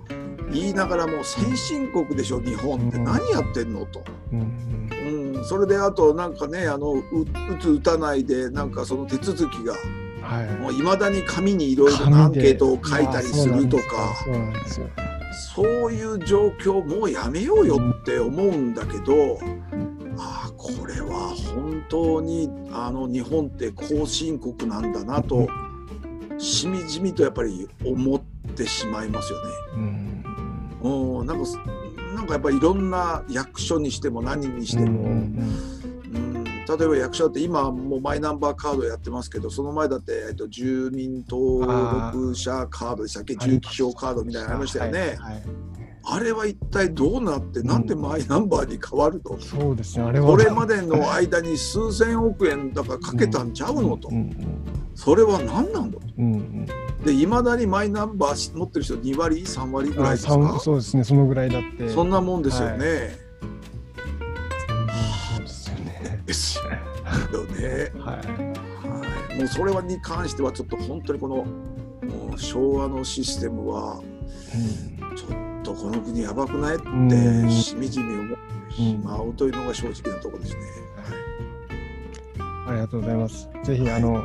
[0.52, 4.04] 言いながらも先進国でしょ日本って何やってんのと。
[4.32, 7.04] うんそれであとなんかねあの打
[7.60, 9.74] つ打たないでなんかその手続きが、
[10.28, 13.84] はい、もういまだに紙にいろいろなアンケートを書いたりするとか。
[15.56, 19.40] そういう状況もうやめようよって思うんだけど、
[20.18, 25.48] ああこれは本当にあの日本って後進国なんだなと、
[26.38, 28.20] しみじみとやっぱり思っ
[28.56, 29.52] てしまいますよね。
[30.84, 31.50] うん、なんか
[32.16, 35.77] なんかやっぱりいろんな役所にしても何にしても、うん、
[36.68, 43.36] 例えば役所って今もうマイナンバーカードやってますけどその前だって、えっと、住民登録者カードでしたっけ？
[43.36, 45.00] 住基証カードみたいなのありましたよね。
[45.00, 45.44] はいはい
[46.10, 50.26] あれは一体どうなって、なんでマイナンバーに変わると、そうですね、あれは。
[50.26, 54.10] これまでの間に数千億円だからかけたんちゃうのと、
[54.96, 56.08] それは何なんだと？
[56.18, 56.68] うんうん。
[57.04, 60.60] でいまだにマイナンバー持ってる人2割3割ぐらいですか？
[60.62, 61.90] そうですねそのぐらいだって。
[61.90, 63.12] そんなもんですよね、はい、
[66.28, 66.60] です。
[67.34, 71.46] よね、はい、はい、もうそれはに関してはちょっと本当にこの
[72.38, 78.38] 昭和のシステムは、うん、ちょっとこの国やばくないってしみじみ思っ
[78.68, 80.62] てしまうというのが正直なところですね、
[82.38, 83.50] はい、ありがとうございます。
[83.64, 84.22] ぜひあの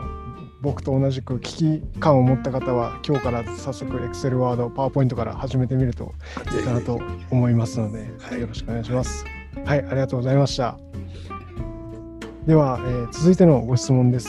[0.60, 6.14] 僕と同じく危機感を持った方は今日から早速 Excel ワード、PowerPoint から始めてみると
[6.56, 9.24] いいかなと思いますので、はい、よろしくお願いします。
[9.64, 10.91] はい、ありがとうございました。
[12.46, 14.28] では、えー、続いてのご質問です。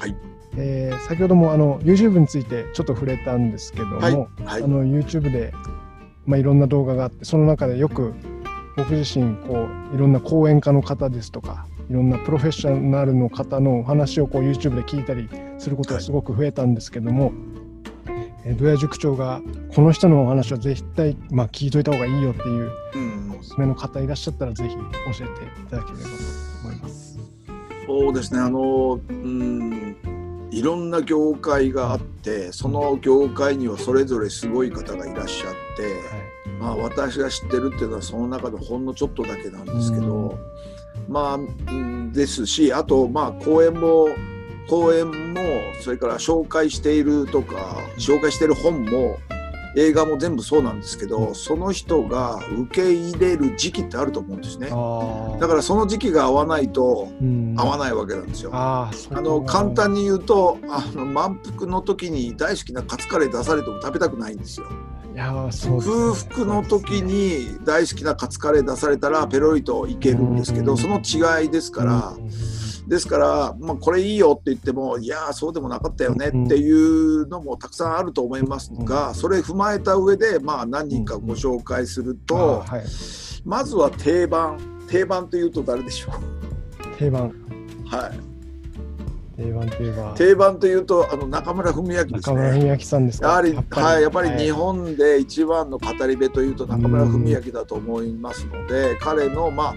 [0.00, 0.16] はい。
[0.56, 5.52] えー先ほどもあの YouTube についてちょっと触れたんですけども、はいはいあの YouTube で、
[6.24, 8.14] まあ、いろんな動画があってその中でよく
[8.76, 17.32] 僕自身こういろんな講演家の方ですとかいろんなプロフェッショナルの方のお話をこう YouTube で聞いたりすることがすごく増えたんですけども、
[18.44, 19.40] えー土屋塾長が
[19.72, 26.41] この人のお話は絶対、まあ、聞いといた方がいいよっていううんおすすめの方いらっしゃったらぜひ教えていただければと思います。
[27.86, 28.40] そうですね。
[28.40, 29.96] あのうん
[30.50, 36.32] いろんな業界があってその業界にはそれぞれすごい方がいらっしゃって、はい。
[36.60, 40.38] まあ、私が知ってるっていうのはその中のほんのちょっとだけなんですけど、
[41.08, 41.40] まあう
[41.72, 44.08] んですしあとまあ講演も
[44.68, 45.40] 講演も
[45.80, 49.18] それから紹介しているとか紹介している本も
[49.76, 54.68] 映画も全部そうなんですけどその人が受け入れる時期ってあると思うんですね。
[54.70, 57.54] あだからその時期が合わないとうん。
[57.56, 58.50] 合わないわけなんですよ。
[58.54, 64.66] あの簡単に言うとあの満腹の時に大好きなカツカレー出されても食べたくないんですよ。
[65.14, 65.84] いやーそうね。
[65.84, 70.78] 空腹の時に大好きなカツカレー出されたらペロリといけるんですけどうん。
[70.78, 72.30] その違いですからうん
[72.88, 82.64] ですから、まあ、これいいよって言ってもいやーそうでもなかったよねっていうのもたくさんあると思いますがそれ踏まえた上でまあ何人かご紹介すると
[83.44, 84.58] まずは定番。
[84.88, 86.12] 定番というと誰でしょ
[86.98, 87.30] 定番。
[87.30, 88.20] うはい。
[89.38, 90.14] 定番といえば。
[90.14, 92.20] 定番というとあの中村文明ですね。
[92.20, 93.28] 中村文明さんですか？
[93.28, 93.54] やはり。
[93.70, 94.44] はい、やっぱりはい。
[94.44, 99.74] 日本で一番の語り部というと中村文明だと思いますので、彼のまあ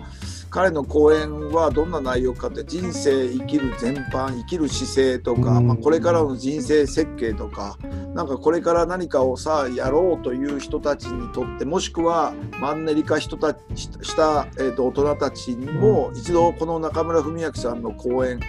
[0.55, 5.67] 彼の講演はどんな内容かって人生生きる全般生きる姿勢とか、うん。
[5.67, 7.77] まあ、これからの人生設計とか
[8.13, 18.39] なんかこれから何かをさあやろうという人たちにとってもしくはマンネリ化人たちした、えー、と大人たちにも一度この中村文明さんの講演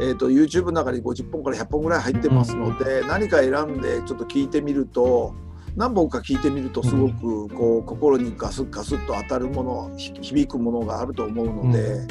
[0.00, 5.34] えー、と YouTube の中に50本から100本ぐらい入ってますので、何か選んでちょっと聞いてみると
[5.76, 12.06] 何本か聞いてみるとすごくこう心にガスッガスッと当たるものひ響くものがあると思うので、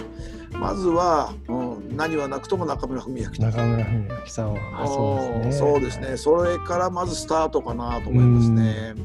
[0.53, 3.41] まずは、うん、何はなくとも中村文明と。
[3.41, 5.67] 中村文明さんはあそうですね。
[5.71, 6.17] そうですね。
[6.17, 8.95] それからまずスタートかなと思いますね。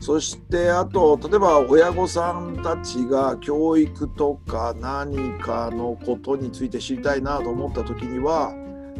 [0.00, 8.54] そしてあと例えば親御さんたちが教育とか何かのことについて知りたいなと思った時には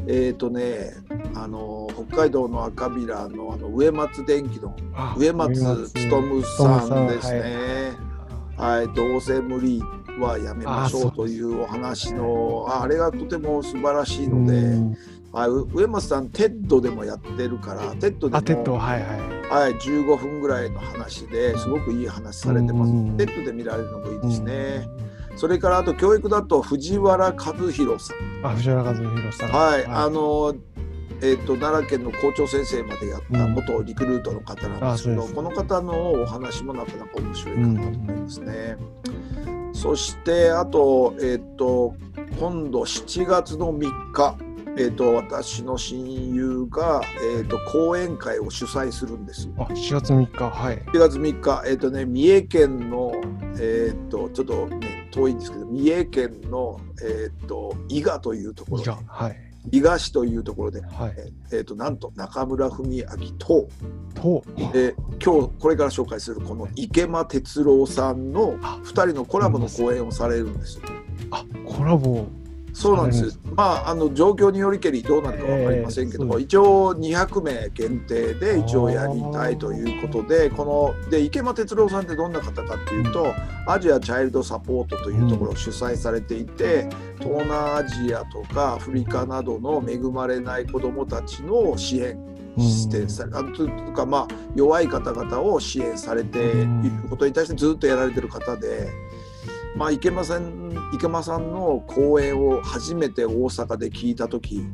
[0.06, 0.94] えっ、とね
[1.34, 5.66] あの北海道の赤平のあの植松電機のあ植松努
[6.44, 7.40] さんですはい。
[7.40, 8.08] ね。
[8.56, 9.80] はい、どうせ無理
[10.18, 11.12] はやめましょうう。
[11.12, 14.96] というお話のああれがとても素晴らしいので、うん。
[15.30, 19.38] はい、植松さんテッドでもやってるからテッドでもはいはい。
[19.48, 22.92] はい、15分ぐらいの話ですごくいい話されてます。
[22.92, 23.16] うん。
[23.16, 24.88] TED で見られるのもいいですね。
[25.38, 27.32] それからあと教育だと藤原和
[27.70, 29.50] 弘さん、あ藤原和弘さん。
[29.50, 30.52] はい、あの
[31.22, 33.54] えっ、と奈良県の校長先生までやったうん。
[33.54, 35.34] 元リクルートの方なんですけど、うです。
[35.34, 38.76] この方のお話もなかなか面白いかなと思いますね。
[39.72, 41.94] そしてあとえっ、と
[42.40, 44.36] 今度7月の3日。
[44.80, 49.48] えー、と私の親友が、えー、と講演会を主催するんです。
[49.58, 50.50] あ4月3日。
[50.50, 50.78] はい。
[50.92, 53.10] 7月3日、えっ、とね、三重県の、
[53.60, 59.36] えっ、と、ちょっとね、遠いんですけど、三重県の、えっ、と、伊賀というところいでやはい。
[59.70, 61.14] 伊賀市というところで、はい。
[61.52, 63.04] えっ、と、なんと中村文明
[63.38, 63.68] と、
[64.14, 64.44] と。
[64.72, 70.80] で、今日これから紹介するこの池間哲郎さんのあ2人のコラボの講演をされるんです。
[71.30, 72.26] あコラボ
[72.72, 73.30] そうなんです。
[73.30, 73.38] さ。
[73.54, 83.34] まあ、あの状況によりけりどうなるかわかりませんけども、えー一応200名限定で一応やりたいということで、こので池間哲郎さんってどんな方かっていうと、
[83.66, 92.18] アジアチャイルドサポートというところを主催されていて、東南アジアとかアフリカなどの恵まれない子どもたちの支援
[92.58, 96.66] してさあというか、まあ、弱い方々を支援されている
[97.08, 98.88] ことに対してずっとやられてる方で。
[99.78, 104.64] まあ、池間さん池間さんの講演を初めて大阪で聞いた時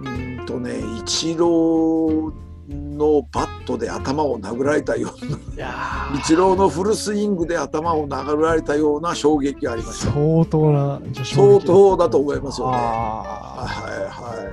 [0.00, 2.32] うーんとねイチロー
[2.70, 12.76] のバットで頭を殴られたようなイチローのフルスイングで頭を殴られたような衝撃がありました相当な相撃当だと思いますよね。
[12.76, 14.50] あはいは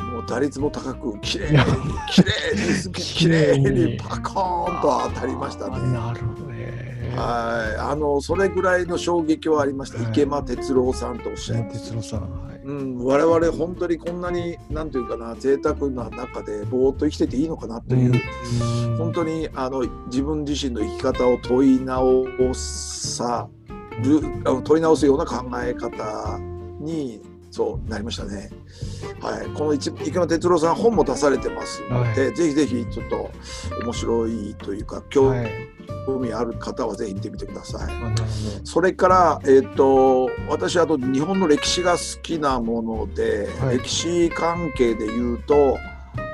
[0.00, 0.02] い。
[0.02, 1.64] もう打率も高く、綺麗にいや、
[2.10, 5.92] 綺麗に、綺綺麗麗ににパコーンと当たりましたーね。
[5.92, 6.47] なるほどね
[7.18, 9.98] はい、あのそれぐらいの衝撃はありました。
[9.98, 10.12] はい。
[10.12, 11.68] 池間哲郎さんとおっしゃい。
[11.68, 12.58] 哲郎さんはい。
[12.64, 18.96] うん、我々本当にこんなになんていうかな贅沢な中でぼーっと生きてていいのかなという、うん。
[18.98, 23.48] 本当にあの自分自身の生き方を問い直さ
[24.02, 24.20] る
[24.62, 26.38] 問い直すような考え方
[26.80, 27.20] に
[27.50, 28.50] そうなりましたね。
[29.20, 33.30] はい、この一池野哲郎さん本も出されてますので、はぜひぜひちょっと
[33.82, 35.50] 面白いというか興はい。
[36.20, 37.92] 味ある方はぜひ見てみてください。
[38.64, 45.76] それから、えっと私あと日本の歴史が好きなもので、はい歴史関係で言うと、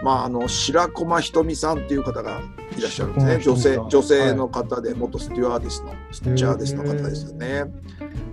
[0.04, 2.40] まあ、あの白駒ひとみさんっていう方が
[2.76, 7.64] いらっしゃるんですね女性女性の方で、元スチュワーデスのスチュワーデスの方ですよね。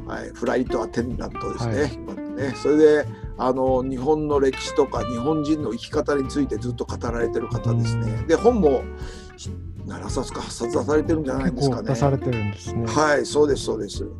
[0.05, 1.81] はい、フライトアテンダントですね。
[1.81, 8.23] はい今ねそれであの日本の歴史とか日本人の生き方についてずっと語られてる方ですね。
[8.27, 8.83] で本も
[9.87, 11.55] 7冊か8冊出されてるんじゃないど。
[11.57, 11.87] ですかね。
[11.89, 12.85] 出されてるんですね。
[12.85, 14.03] はい、そうです、そうです。
[14.03, 14.11] はい。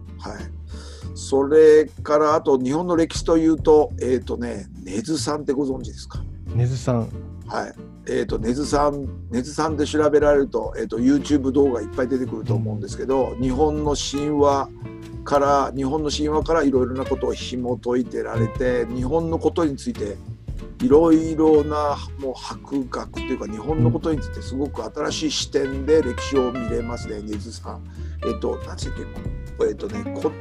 [1.13, 6.23] それから、あと日本の歴史というと、えっ、とね、根津さんってご存知ですか？
[6.47, 6.99] 根津さん。
[7.47, 7.73] はい。
[8.09, 14.69] えっ、と、根津さん、根津さんで調べられると、えっ、と、YouTube 動画いっぱい出てくると思うんですけど、日本の神話
[15.23, 20.17] から、日本の神話からいろいろなことを紐解いてられて、日本のことについて。
[20.81, 27.83] いろいろなもう博学というか日本のことについてすごく新しい視点で歴史を見れますね、根津さん。
[28.25, 28.95] えっ、と、何でしたっ
[29.59, 30.31] け、えっ、とね、こ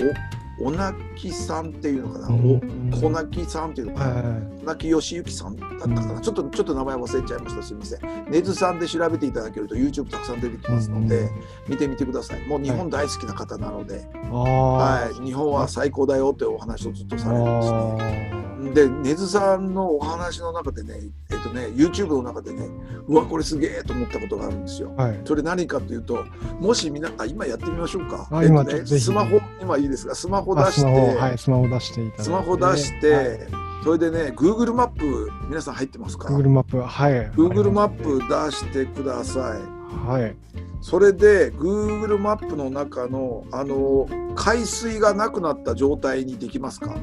[0.00, 2.92] お、おなきさんっていうのかな、うん。
[2.94, 4.22] お、こなきさんっていうのかな、は
[4.60, 6.22] 小泣義行さんだったかな、うん。
[6.22, 7.62] ちょっとちょっと名前忘れちゃいました。
[7.62, 8.00] すみません。
[8.30, 11.30] 根津さんで調べていただけると YouTube たくさん出てきますので、うん
[11.68, 12.46] 見てみてください。
[12.46, 15.24] もう日本大好きな方なので、はい。
[15.24, 17.18] 日本は最高だよというお話をずっとあ。
[17.18, 18.32] されてますね。
[18.32, 20.94] あで根津さんのお話の中でね
[21.30, 22.68] えっとね YouTube の中でね
[23.06, 25.02] うわこれすげえと思ったことがあるんですよあ。
[25.02, 25.20] はい。
[25.24, 26.24] それ何かというと
[26.60, 30.14] もしみんなあ今やってみましょうかあえっとねスマホ今いいですか？
[30.14, 32.22] スマホ出して、はい、スマホ出して。
[32.22, 33.38] スマホ出して、はい
[33.84, 37.30] それでね Google マップ皆さん入ってますか？Google マップ、はい。
[37.32, 40.08] Google マップ出してください。
[40.08, 40.34] はい。
[40.80, 46.96] それで Google マップの中のあの海水がなくなった状態にできますか、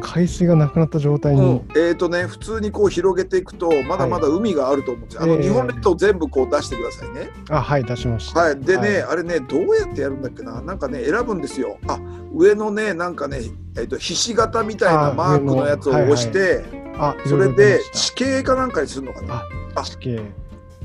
[0.00, 1.40] 海水がなくなった状態に。
[1.40, 5.22] うん、えっ、とね普通にこう広げていくとまだまだ海があると思うんですよ。
[5.22, 7.30] あのええ日本列島全部こう出してくださいね。
[7.50, 8.40] あ、はい、出しました。
[8.40, 8.60] はい。
[8.60, 10.60] でね、はいあれねどうやってやるんだっけな？
[10.60, 11.78] なんかね選ぶんですよ。
[11.86, 11.98] あ
[12.34, 13.40] 上のねなんかね
[13.76, 16.64] えっ、とひし形みたいなあマークのやつを押して、
[16.98, 19.42] あ、それいろいろ出で地形かなんかにするのかな？
[19.74, 20.20] あ地形。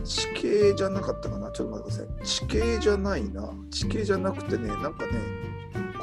[0.04, 1.50] 地形じゃなかったかな？
[1.52, 5.14] ちょっと待ってください地形じゃないな地形じゃなくてねなんかね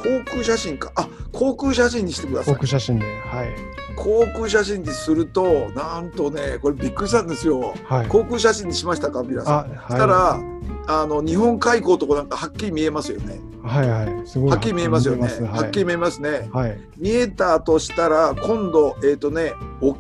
[0.03, 3.05] 航空写真かあ航空写真にしてくださ航い空写真で。
[3.05, 3.49] はい。
[3.97, 8.07] 航空写真にするとなんとねこれびっくりしたんですよはい。
[8.09, 9.23] 航空写真にしましたか？
[9.23, 9.69] 皆さんあ、はい。
[9.89, 10.41] そしたら
[10.87, 14.27] あの日本海溝とこなんかはっきり見えますよねはいはい。
[14.27, 14.51] すごい。
[14.51, 16.81] はっきり見えますよね見えはっきり見えますねはい。
[16.97, 19.97] 見えたとしたら今度えっ、とねお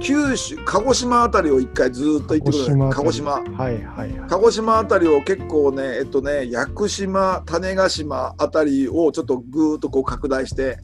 [0.00, 2.90] 九州鹿児島あたりを一回ずーっと行ってください。
[2.92, 4.28] 鹿児島はいはいはい。
[4.28, 10.78] 鹿児島あたりを結構ねえっとね屋久島種子島あたりをちょっとぐーっとこう拡大して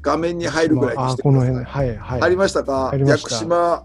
[0.00, 1.48] 画面に入るぐらいにあしてください。
[1.48, 1.64] この辺。
[1.64, 2.22] はいはい。
[2.22, 2.92] ありましたか？
[2.94, 3.84] 屋久島。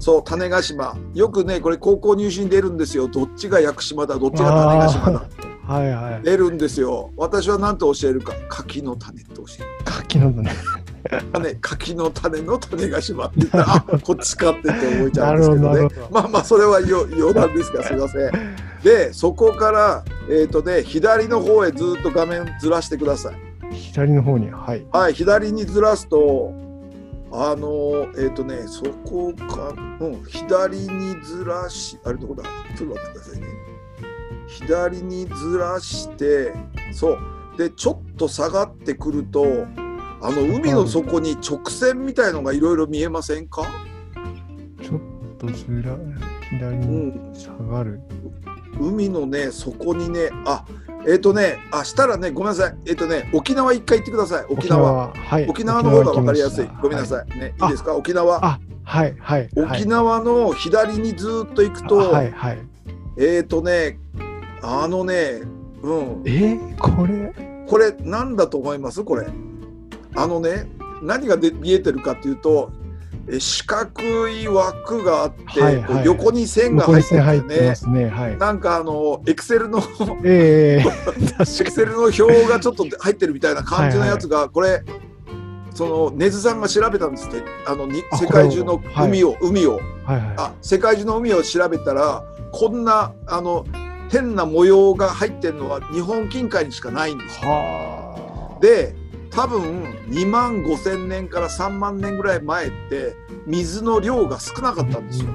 [0.00, 0.96] そう種子島。
[1.14, 3.08] よくねこれ高校入試に出るんですよ。
[3.08, 4.16] どっちが屋久島だ？
[4.18, 5.22] どっちが種子島だ？
[5.68, 6.22] はいはい。
[6.22, 7.10] 出るんですよ。
[7.16, 8.32] 私は何と教えるか？
[8.48, 9.64] 柿の種って教える。
[9.84, 10.50] 柿のね。
[11.32, 13.84] 種柿の種の種子島ってた。
[14.02, 15.88] こっちかってって思えちゃうんですけどね。
[16.10, 18.32] まあまあそれはよ余談ですからすいません。
[18.82, 23.36] でそこからえっ、とね左の方へずっと画面ずらしてください。
[23.72, 24.50] 左の方に。
[24.50, 24.86] はい。
[24.92, 26.52] はい左にずらすと
[27.32, 32.44] あのえっ、とねそこかうん左にずらしあれどこだ？
[32.76, 33.46] ちょっと待ってくださいね。
[34.46, 36.52] 左にずらして
[36.92, 37.18] そう。
[37.58, 39.44] でちょっと下がってくると
[40.20, 43.62] あの海の底に直線みたいのがいろいろ見えませんか、
[44.82, 45.00] ちょっ
[45.38, 45.96] とずら、
[46.50, 46.96] 左うに
[47.30, 48.00] ん、下がる。
[48.80, 50.64] 海のね底にねあ
[51.06, 52.76] えっ、とねあしたらねごめんなさい。
[52.86, 54.46] えっ、とね沖縄一回行ってください。
[54.48, 55.12] 沖縄。
[55.12, 55.46] はい。
[55.48, 56.68] 沖縄の方が分かりやすい。
[56.82, 57.94] ごめんなさい、ねいいですか？
[57.96, 58.44] 沖縄。
[58.44, 59.48] あ、はいはい。
[59.56, 62.58] 沖縄の左にずっと行くと、はいはい。
[63.18, 63.98] えっ、とね
[64.62, 65.42] あのね
[65.82, 66.22] うん。
[66.24, 66.54] え？
[66.54, 67.32] ー、これ？
[67.66, 69.02] これ何だと思います？
[69.02, 69.26] これ
[70.14, 70.66] あのね
[71.02, 72.70] 何がで見えてるかっていうと
[73.30, 78.08] え四角い枠があって、はいはい横に線が入ってるねますね。
[78.08, 78.36] はい。
[78.38, 79.82] なんかあのエクセルの
[80.24, 80.84] ええ
[81.38, 81.62] ー。
[81.62, 84.82] エクセルの表がちょっと入ってるみたいな感じのやつが、これ
[85.74, 89.80] その根津さんが調べたんですってあのにあ世界中のこれをはい海を、海をに。
[90.04, 90.34] はいはい。
[90.38, 93.66] あ世界中の海を調べたらこんなあの
[94.08, 97.40] 変な模様が入ってるのは日本近海にしかないんです。
[98.60, 98.94] で
[99.38, 103.14] 多分2万5千年から3万年ぐらい前って
[103.46, 105.28] 水の量が少なかったんですよ。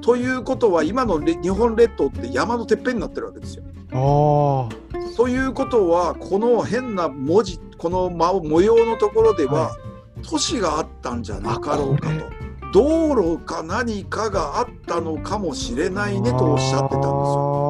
[0.00, 3.64] ということは今のれ日本列島って山のてっぺんになってるわけですよ。
[3.90, 5.16] ああ。
[5.16, 9.76] ということはこの変な文字この模模様のところでは、は
[10.22, 12.26] 都市があったんじゃなかろうかと
[12.72, 17.69] 道路か何かがあったのかもしれないねとおっしゃってたんですよ。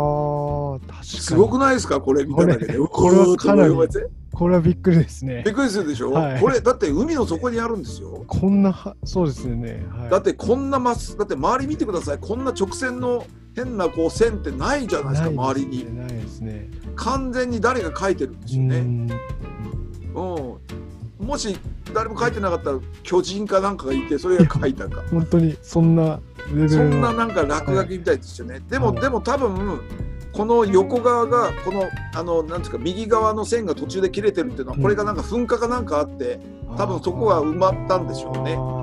[1.18, 2.00] すごくないですか？
[2.00, 2.78] これ見ただけで。
[2.78, 3.74] これはかなり
[4.32, 5.42] これはびっくりですね。
[5.44, 6.40] びっくりするでしょ、はい。
[6.40, 8.24] これだって海の底にあるんですよ。
[8.26, 12.18] こんなはそうですよね、はい、だってこんなまっすだって周り見てください。
[12.18, 15.96] こんな直線の変なこう線ってないじゃないですか周りに。
[15.96, 16.70] ないですね。
[16.94, 18.78] 完全に誰が書いてるんですよね。
[18.78, 19.10] うん。
[20.14, 20.58] う
[21.24, 21.58] ん、もし
[21.92, 25.02] 誰も書いてなかったら巨人かなんかがいてそれが書いたか。
[25.10, 26.20] 本当にそんな
[26.68, 28.60] そんななんか落書きみたいですよね。
[28.68, 29.00] でも、はい。
[29.00, 29.80] でも多分
[30.32, 36.40] この横側がこのあのなんですか右側の線が途中で切れてるっていうのはこれがなんか噴火かなんかあって
[36.76, 38.56] 多分そこが埋まったんでしょうね。
[38.56, 38.80] ね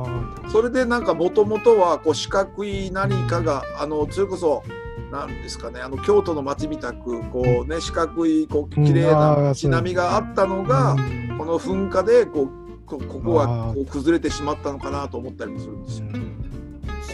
[0.51, 4.63] それでなんかもともとはこう四角い何かがあのそれこそ
[5.11, 10.95] なんですかねあの京都の街みたくこうね四角いこう綺麗な街並みがあったのが
[11.37, 12.49] この噴火でこう
[12.85, 16.07] こここはこう崩れてしまったのかなと思ったりもするんですよ。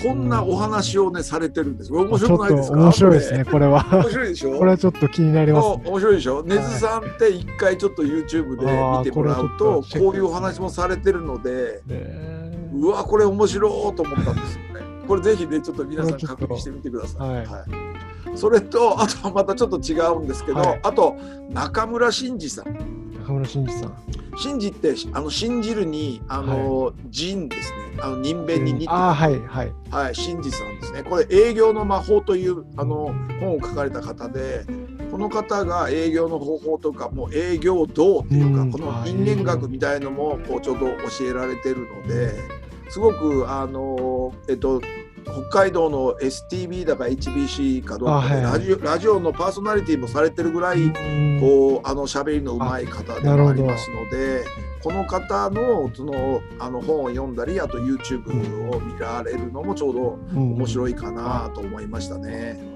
[0.10, 1.94] うんこんなお話をねされてるんです。
[1.94, 2.78] 面白くないですか？
[2.78, 3.86] 面白いですねこれは。
[3.92, 4.52] 面白いでしょ？
[4.60, 6.44] これはちょっと気になりますお面白いでしょ？
[6.44, 8.66] 根津さんって一回ちょっと YouTube で
[9.00, 14.82] 見てもらうとこういうお話もされてるので、ねうわこれ面白いと思ったんですよね。
[15.08, 17.30] これぜひねちょっと皆さん確認してみてください。
[17.30, 17.46] はい
[18.36, 21.16] それとあとはまたちょっと違うんですけど、はいあと
[21.52, 23.03] 中村真二さん。
[23.24, 23.94] 中村真二さん。
[24.38, 27.78] 真二ってあの信じるにあの、人ですね。
[28.02, 29.74] あの人弁に似てああはいはい。
[29.92, 31.04] はい、真二さんですね。
[31.04, 34.66] これ営業の魔法というあの本を書かれた方で、
[35.12, 38.72] この方が営業の方法とかもう営業道っていうか、うん。
[38.72, 42.34] この人間学みたいのもこうちょうど教えられてるので、
[42.90, 44.82] すごくあのえっと
[45.24, 48.44] 北海道の STB だか HBC かどうかで、あはい。
[48.44, 51.40] はいラジオラジオのパーソナリティもされてるぐらい、うん。
[51.42, 54.46] こうあの喋りのうまい方でもありますので
[54.82, 60.54] この方のそのあの本を読んだりあと YouTube を見られるのもちょうどうん。
[60.54, 62.74] 面白いかなと思いましたね。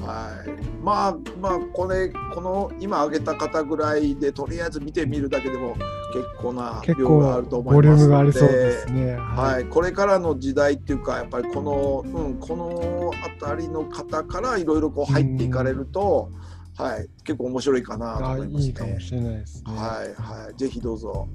[0.00, 0.50] はい、
[0.82, 5.76] まあまあこれこの今挙げた方ぐらいでとりあえず見てみるだけでも
[6.12, 9.16] 結構な結量があると思いますのムがありそうでですね。
[9.16, 16.30] はい、これからの時代っていうかやっぱりこの、うん、この辺りの方からいろいろこう入っていかれると、
[16.76, 19.00] はい、結構面白いかなとあ思いますねいいかも。
[19.00, 19.74] しれないですね。
[19.74, 21.28] はいはい、ぜひどうぞ。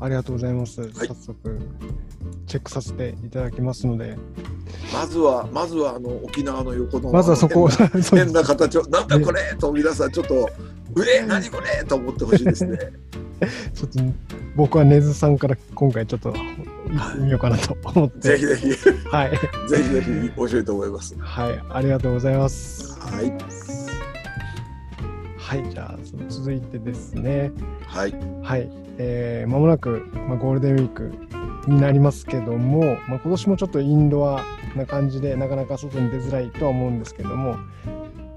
[0.00, 0.90] ありがとうございます。
[0.92, 1.58] 早速
[2.46, 4.16] チェックさせていただきますので。
[4.92, 7.68] まずはまずはあの沖縄の横のまずはそこ
[8.12, 10.48] 変な形をなんだこれと皆さんちょっと
[10.94, 12.78] 「うえ何これ!」と思ってほしいですね。
[13.74, 14.00] ちょっと
[14.54, 18.36] 僕は根津さんから今回ちょっと行ってみようかなと思って。
[18.36, 18.68] ぜひぜひ。
[18.70, 19.30] ぜはい。
[19.36, 21.14] ひぜひ面白いと思います。
[21.18, 21.62] はい。
[21.70, 22.98] ありがとうございます。
[23.00, 23.30] はい。
[25.38, 25.70] はい。
[25.70, 27.52] じゃあ続いてですね。
[27.86, 28.12] はい。
[28.42, 28.68] はい、
[28.98, 31.12] えー、間もなく、まあ、ゴールデンウィーク
[31.70, 37.56] になりますけども、まあ、今年もちょっとインドアな感じでなかなか外に出づらいとは思うんですけども、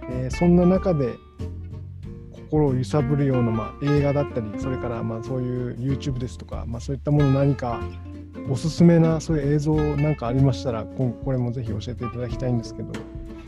[0.09, 1.15] えーそんな中で
[2.49, 7.79] 心を揺さぶるような、まあ、映画だったりそれからまあそういう YouTube ですとか、まあ、そういったもの何か
[8.49, 12.91] おすすめなそういう映像なんかありましたらここれもぜひ教えていただきたいんですけど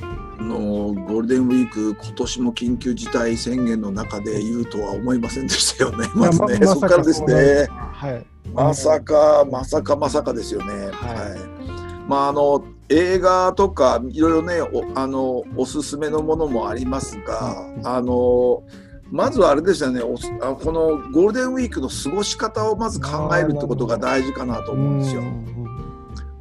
[0.02, 0.58] あの
[0.94, 6.08] ゴールデンウィーク今年も緊急事態宣言の中で言うとは思いませんでしたよね。
[6.16, 7.68] まずね、まそこからですね。
[7.70, 10.90] はいまさかまさかまさかですよね。
[10.92, 12.10] はい。
[12.10, 18.64] まああの映画とかいろいろねおあのおすすめのものもありますが、うんあの
[19.12, 20.02] まずはあれですよね。
[20.02, 25.22] おすあこのゴールデンウィークの過ごし方をまず考えるってことが大事かなと思うんですよ。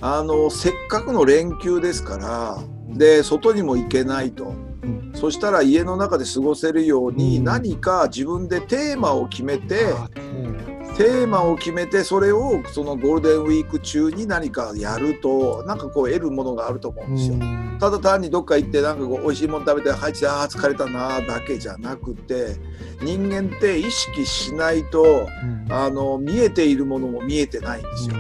[0.00, 2.58] あのせっかくの連休ですから、
[2.88, 4.54] で外にも行けないと。
[4.82, 10.49] うんそしたら家の中で過ごせるようにうん何か自分でテーマを決めて、あー
[11.00, 17.36] テーマを決めてそれをそのゴールデンウィーク中に何かやるとなんかこう得るものがあると思うんですよ。
[17.36, 22.56] うんただ単にどっか行ってなんかこう美味しいもの食べて「はいあー疲れたな」だけじゃなくて
[23.00, 28.16] 人間って意識しないとうんあの見えているものも見えてないんですよ。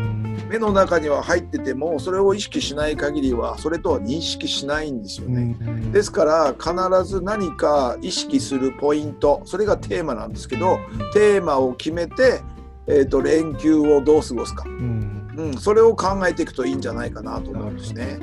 [0.48, 5.54] 目の中には入っててもそれを意識しない限りはそれとは認識しないんですよね。
[5.60, 10.78] うんですから必ず何か意識するポイントそれがテーマなんですけど
[11.12, 12.40] テーマを決めて、
[12.86, 15.30] えー、と連休をどう過ごすか、うん。
[15.36, 18.18] うん、それを考えていくといいんじゃないかなと思うんですね。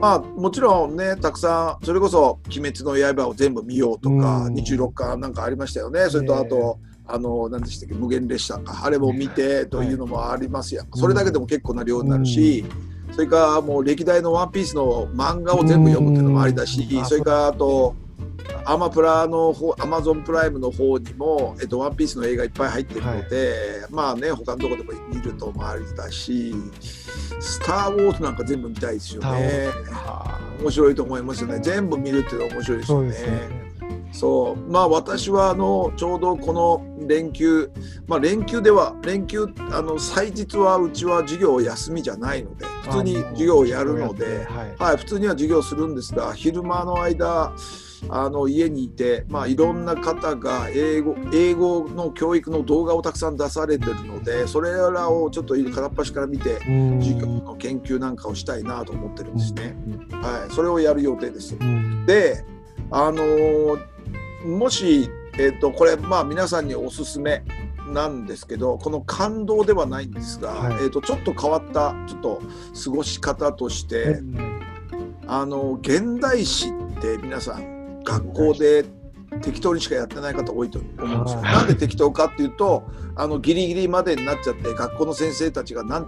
[0.00, 4.54] まあもちろんねたくさんそれこそ「鬼滅の刃」を全部見ようとか、うん。
[4.54, 6.06] 26巻なんかありましたよね。
[6.08, 12.64] それとあと、あの何でしたっけ無限列車かあれも見てというのもありますやん、それだけでも結構な量になるし、
[13.12, 17.04] それからもう歴代の「ワンピースの漫画を全部読むっていうのもありだし、うん。
[17.04, 17.94] それからあと
[18.64, 26.54] アマプラの方アマゾンプライムの方にも、えっと、ワンピースの映画いっぱい入ってるので、まあね他のとこでも見るともありだし
[27.40, 29.68] 「スター・ウォーズ」なんか全部見たいですよね。
[30.60, 31.58] 面白いと思いますよね。
[31.60, 33.74] 全部見るっていうのは面白いですよね。
[34.12, 34.72] そう。
[34.72, 37.70] まあ私はあのちょうどこの連休
[38.06, 47.52] まあ連休では連休あの祭日はうちは授業休みじゃないので普通に授業をやるので、はい、はい、普通には授業するんですが昼間の間
[48.08, 56.58] あの家にいて、まあ、いろんな方が英語英語の教育の動画をたくさん出されてるのでそれらをちょっと片っ端から見て
[57.00, 59.76] 授業の研究なんかをしたいなと思ってるんですね。
[60.10, 61.56] はい、それをやる予定です。
[62.06, 62.44] で
[62.90, 63.94] あのー
[64.44, 67.42] もし、えーと、これまあ皆さんにおすすめ
[67.88, 72.42] なんですけどこの感動ではないんですが、はい、えーと、ちょっと変わったちょっと
[72.84, 74.60] 過ごし方として、うん、
[75.26, 77.73] あの現代史って皆さん
[78.04, 78.84] 学校で
[79.42, 81.42] 適当にしかやってない方多いと思うんですよ。
[81.42, 82.84] なんで適当かっていうと
[83.16, 86.06] あのギリギリまでになっちゃって学校の先生たちがなん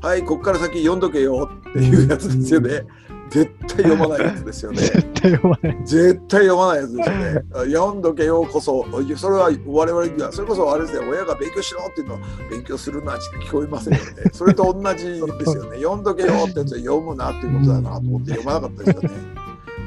[0.00, 2.86] はいこっから先読んどけよっていうやつですよね。
[3.30, 4.78] 絶対読まないやつですよね。
[4.82, 5.78] 絶対読まない。
[5.84, 7.44] 絶対読まないやつですよね。
[7.72, 8.84] 読んどけようこそ、
[9.16, 12.20] それは我々には、それこそあれですね、親が勉強しろっていうのは
[12.50, 14.04] 勉強するなしか聞こえませんよね。
[14.32, 15.76] それと同じですよね。
[15.76, 19.39] 読んどけよってやつは読むなっていうことだなと思って読まなかったですよね。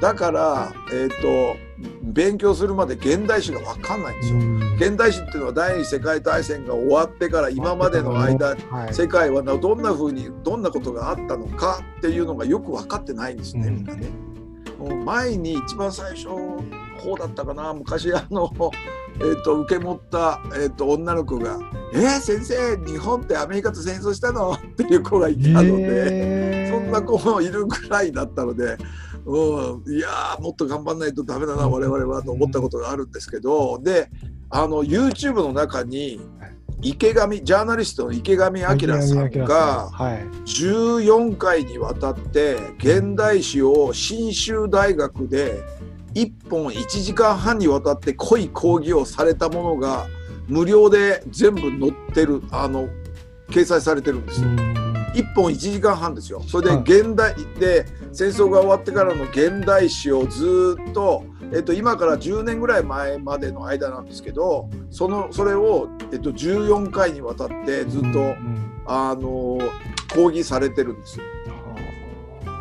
[0.03, 1.55] だから、えっ、ー、と、
[2.01, 4.89] 勉強するまで現代史が分かんないんですよ。
[4.89, 14.09] 現代史っていうのは第二次世界大戦が終わってから今までの間、はい、世界はどんな風にどんなことがあったのかっていうのがよく分かってないんですね、みんなね。
[14.77, 16.27] もう前に一番最初
[17.03, 18.51] 方だったかな昔あの、
[19.19, 21.59] えーと、受け持った、えーと、女の子が
[21.93, 28.77] 「えー、先生日本ってアメリカと戦争したの?」っていう子がいたので、そんな子もいるぐらいだったので
[29.25, 34.09] うん、いやもっと頑張んないとダメだな我々はと思ったことがあるんですけどで
[34.49, 36.19] あの YouTube の中に
[36.81, 39.89] 池上ジャーナリストの池上彰さんが
[40.45, 45.63] 14回にわたって現代史を信州大学で
[46.13, 50.07] 1本1時間半にわたって濃い講義をされたものが
[50.47, 52.89] 無料で全部載ってるあの
[53.49, 54.82] 掲載されてるんですよ。
[55.13, 56.41] 1本1時間半ですよ。
[56.47, 68.35] それで現代で戦争が終わってからの現代史をずっと、えっと、今から10年ぐらい前までの間なんですけどそのそれを、えっと、14回にわたってずっと、
[68.85, 69.59] あの
[70.13, 71.25] 講義されてるんですよ。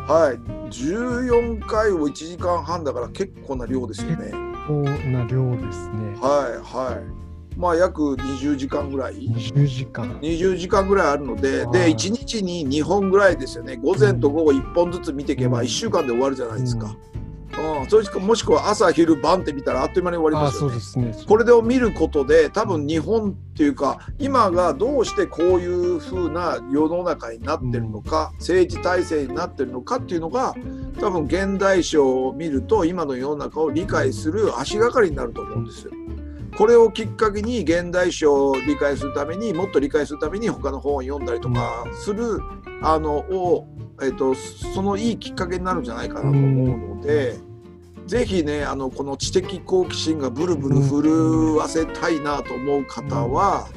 [0.07, 4.17] はい、14回を1時間半だから結構な量ですよね。
[4.17, 4.31] 結
[4.67, 6.15] 構な量ですね。
[6.19, 7.22] はいはい。
[7.57, 9.15] まあ、約20時間ぐらい。
[9.29, 10.19] 20時間。
[10.19, 13.77] 20時間ぐらいあるのでで1日に2本ぐらいですよね。
[13.77, 16.95] 午前と午後1本ずつ見ていけば1週間で終わるじゃないですか。
[17.57, 18.19] うん、それか。
[18.19, 20.79] もしくは朝昼晩って見たらあっという間に終わりますよね。
[20.79, 21.15] すね。
[21.27, 30.55] これで見ることで多分日本っていうか今がどうしてこういう風な世の中になってるのか、うん、政治体制になってるのかっていうのが
[30.99, 35.91] 多分現代史を見ると今の世の中を理解する足がかりになると思うんですよ。
[36.57, 42.39] これをきっかけに現代史を理解するためにもっと理解するために他の本を読んだりとかする、
[42.81, 43.67] あのを、
[44.01, 47.37] えーと、そのいいきっかけになるんじゃないかなと思うので。
[48.05, 53.67] ぜひねあのこの知的好奇心がブルブル震わせたいなと思う方は、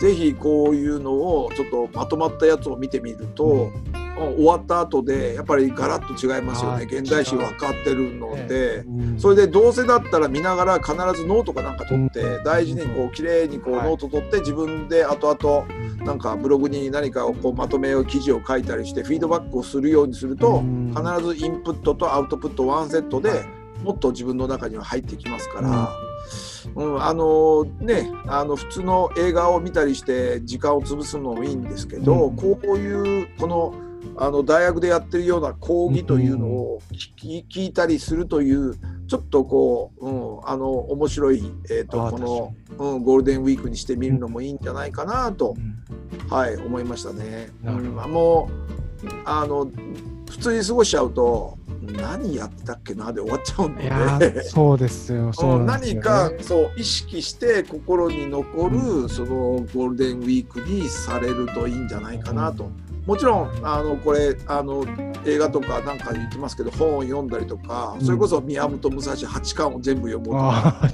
[0.00, 3.70] ぜひこういうのをちょっとまとまったやつを見てみると、
[4.18, 6.84] 終わった後でやっぱりガラッと違いますよね。
[6.84, 8.84] 現代史分かってるので、
[9.18, 20.62] それでどうせだったら見ながら必ずノートかなんか取って大事にこう綺麗にこうノート取って自分で後々なんかブログに何かをこうまとめを記事を書いたりしてフィードバックをするようにすると
[20.94, 23.44] 必ずインプットとアウトプットワンセットで
[23.82, 25.88] もっと自分の中には入ってきますから。
[26.74, 33.74] うん、あのねあの普通の映画を見たりして時間を潰すのもいいんですけど、うん、こういうこの
[34.20, 36.82] あの大学でやってるような講義というのを
[37.20, 38.74] 聞聞いたりするという
[39.06, 42.54] ちょっとこう、うん、あの面白い、えーと、この、
[42.94, 47.50] うん、ゴールデンウィークにしてみるのもいいんじゃないかなと、うん、はい思いましたね。
[47.64, 48.50] うん、も
[49.04, 49.70] うあの
[50.28, 54.42] 普通に過ごしちゃうと何やってたっけなで終わっちゃうんで。
[54.42, 55.30] そうですよ。
[55.32, 62.68] そう、ね、何かそう意識して心に残る、そのゴールデンウィークにされるといいんじゃないかなと。
[63.08, 64.84] もちろんあのこれあの
[65.24, 70.90] 映画とかなんか言ってますけど本を読んだりとか、それこそ宮本武蔵八巻を全部読もうとか。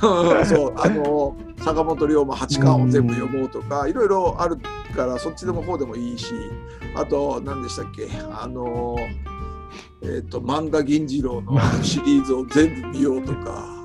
[0.46, 4.56] そうあの坂本龍馬八巻を全部読もうとか、いろいろある
[4.96, 6.32] からそっちでも方でもいいし
[6.94, 8.96] あと何でしたっけあの
[10.00, 13.79] えーと、万田銀次郎のシリーズを全部見ようとか。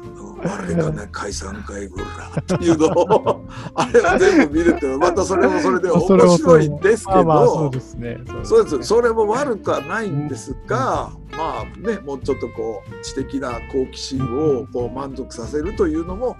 [0.47, 2.05] あれかね解散会ぐら
[2.39, 8.17] っていうのを あれを全部見るってまたそれもそれで面白いんですけどそうですね。
[8.43, 8.83] そうです。
[8.83, 14.21] それも悪くはないんですが、まあねもうちょっとこう知的な好奇心
[14.61, 16.37] をこう満足させるというのも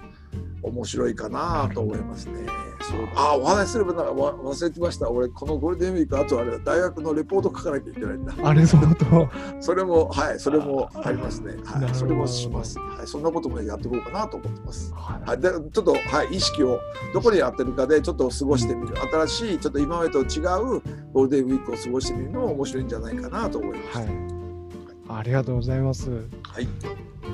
[0.62, 2.46] 面白いかなと思いますね。
[2.80, 5.10] そうあお話しすればなんか忘れてました。
[5.10, 8.34] 俺このゴールデンウィークあとあれ大学のレポート書かなきゃいけないんだ。
[8.42, 9.28] あれ そうと。
[9.60, 11.56] それもはいそれもありますね。
[11.64, 12.78] はいそれもします。
[12.78, 14.92] はいそんなこともやっていこうかなと思ってます。
[14.94, 15.40] はい。
[15.40, 16.78] でちょっとはい意識を
[17.14, 18.94] どこにやってるかでちょっと過ごしてみる。
[19.26, 20.82] 新しいちょっと今までと違う
[21.12, 24.35] ゴールデンウィークを過ごしてみるのも面白いんじゃないかなと思います、はい、
[25.18, 26.10] ありがとうございます。
[26.10, 26.68] はい。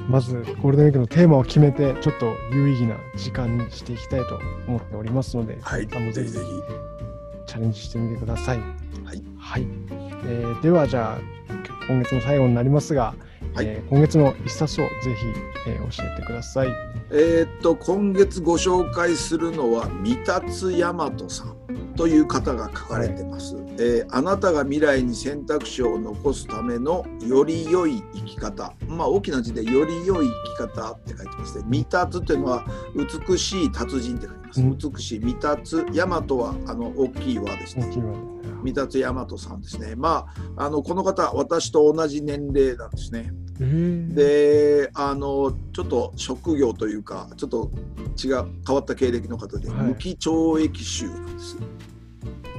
[0.09, 6.30] まずゴールデンウィークのテーマを決めてちょっと有意義な時間にしていきたいと思っておりますので、はい、ぜひぜひ
[7.47, 8.59] チャレンジしてみてください。
[8.59, 8.64] は
[9.14, 9.66] い、はい。
[10.24, 11.33] えー、ではじゃあ
[11.89, 13.14] 今月の最後になりますが、
[13.55, 16.68] はい、えー、今月の一冊をぜひ、えー、教えてください。
[17.11, 21.57] えー、っと今月ご紹介するのは三達大和さん
[21.95, 28.75] という方が書かれてます、はい、えー、あなたが未来に選択肢を残すためのより良い生き方。
[28.87, 30.27] まあ大きな字でより良い
[30.59, 32.64] 生き方って書いてますね未達というのは
[32.95, 37.91] 美しい達人って書いてます、うん、美しい未達大和はあの大きい輪ですね。
[38.62, 39.95] 三達大和さんですね。
[39.97, 43.33] まああのこの方私と同じ年齢なんですね。
[44.14, 47.70] であのちょっと職業というかちょっと
[48.23, 51.57] 違う変わった経歴の方で、無期懲役囚なんです。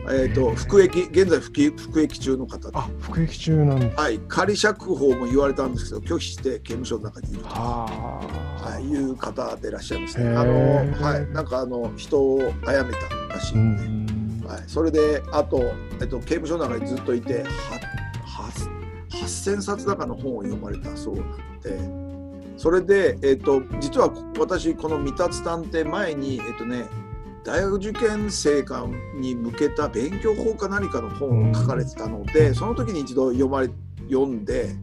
[0.09, 2.69] えーと、服役現在服服役中の方。
[2.69, 4.19] であ服役中なんですはい。
[4.27, 7.49] 仮釈放も言われたんですけど拒否して刑務所の中にいると。
[7.49, 17.79] はい、いう方でいらっしゃいますねあの、はい、なんかあの人を殺めたらしいので、はい、それであと、えっと、刑務所の中にずっといては
[19.11, 22.03] 8000冊だかの本を読まれたそうなんで。
[22.55, 26.85] それで、えーと、実は私この「未達探偵」前にえっ、ー、とね
[27.43, 28.65] 大学受験生
[29.15, 33.69] に向けた勉強法か何かの本を書かれてたので、その時に一度読まれ
[34.09, 34.75] 読んで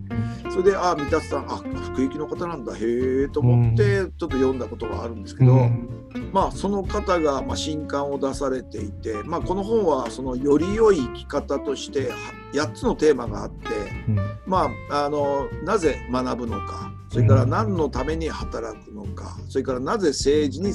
[0.51, 2.79] それでああ三達さんあ福行の方なんだへ
[3.25, 12.11] えと思ってちょっと読んだことがあるんですけど、うん、まあその方がまあ新刊を出されていて、まあ、この本はそのより良い生き方として
[12.53, 13.69] 8つのテーマがあって、
[14.09, 20.73] うん、まああのなぜ学ぶのかそれから何のために働くのかそれからなぜ政治に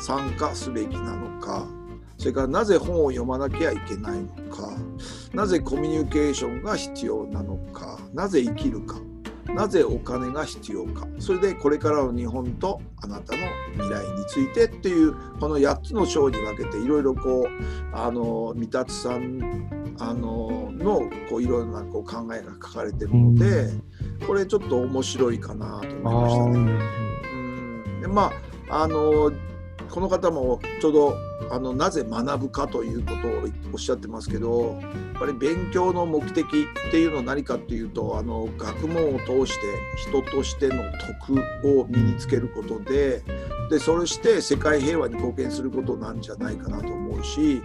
[0.00, 1.66] 参加すべきなのか
[2.18, 4.70] それからなぜ本を読まなきゃいけないのか
[5.34, 8.96] なぜコミュニケーションが必要なのかなぜ生きるか。
[9.54, 11.06] なぜお金が必要か。
[11.18, 13.42] それでこれからの日本とあなたの
[13.72, 23.70] 未来についてっていうこの8つの章に分けていろいろこうあの三達さんあののこういろんなこう考えが書かれてるので、
[24.26, 26.58] これちょっと面白いかなと思いましたね。
[27.32, 28.00] うん。
[28.02, 28.32] でま
[28.68, 29.32] ああの
[29.90, 31.16] この方もちょうど
[31.50, 33.32] あのなぜ学ぶかということを
[33.72, 39.66] おっしゃってますけどやっぱり勉強の目的っていうのは何かっていうとあの学問を通して
[40.08, 40.84] 人としての
[41.62, 43.22] 徳を身につけることで
[43.70, 47.62] でそれして世界平和に貢献することなんじゃないかなと思うし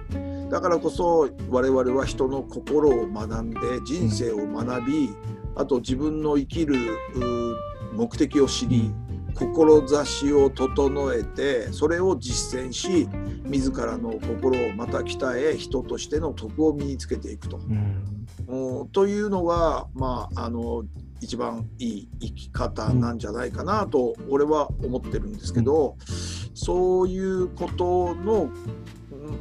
[0.50, 5.10] だからこそ我々は人の心を学んで人生を学び
[5.56, 6.76] あと自分の生きる
[7.94, 8.92] 目的を知り
[9.32, 13.08] 志を整えてそれを実践し
[13.46, 17.60] 自らの心をまた鍛え人としての徳を身につけていくと。
[18.48, 20.84] うん、というのが、まあ、あの
[21.22, 25.96] 一番いい生き方なんじゃないかなと俺は思ってるんですけど、
[26.54, 28.50] そういうことの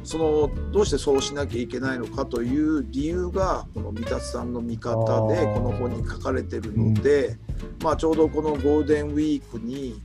[0.03, 4.95] そのどうしてそうしなきゃいけないのかという理由がこの三達さんの見方
[5.27, 7.37] でこの本に書かれてるので、
[7.83, 10.01] まあ、ちょうどこのゴールデンウィークに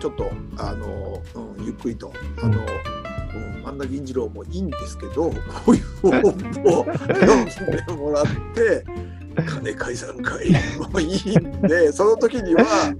[0.00, 1.22] ちょっとあの、
[1.58, 2.12] うん、ゆっくりと
[2.42, 8.24] あの、うん、万田銀次郎もいいんですけどこういう本を読んでもらっ
[8.54, 8.84] て
[9.46, 10.50] 金解散会
[10.92, 12.94] もいいんでその時には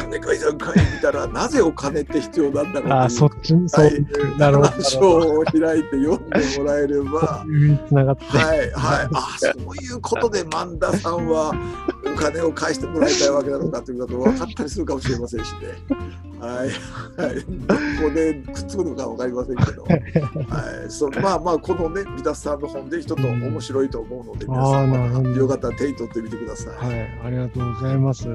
[0.00, 3.98] 金解散会見たらなぜお金って必要なんだろうあそっちそうい。
[3.98, 4.82] う、なるほど。
[4.82, 7.10] 章を開いて読んでもらえれば。
[7.20, 7.44] は
[8.54, 9.08] いはい。
[9.12, 11.52] あそういうことで萬田さんは
[12.06, 15.60] お金を返してもらいたいわけなのかということ分かったりするかもしれませんしね。
[16.40, 16.68] はい
[17.20, 17.34] はい。
[17.44, 17.74] ど
[18.08, 19.96] こでくっつくのか分かりませんけど、は
[20.86, 26.76] い、そまあまあこのね三田さんの本で一つ面白いと思うので、皆さんよかったら手に取ってみてください。
[26.76, 28.28] はいありがとうございます。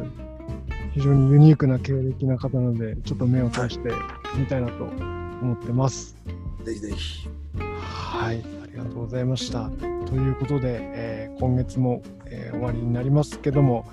[0.95, 3.91] 非常にユニークな経歴な方なので、ちょっと目を通して
[4.37, 6.15] みたいなと思ってます。
[6.63, 7.27] ぜひぜひ。
[7.59, 9.69] はい、ありりがとうございました。
[10.05, 13.85] ということで、えー今月も、えー終わりになりますけども、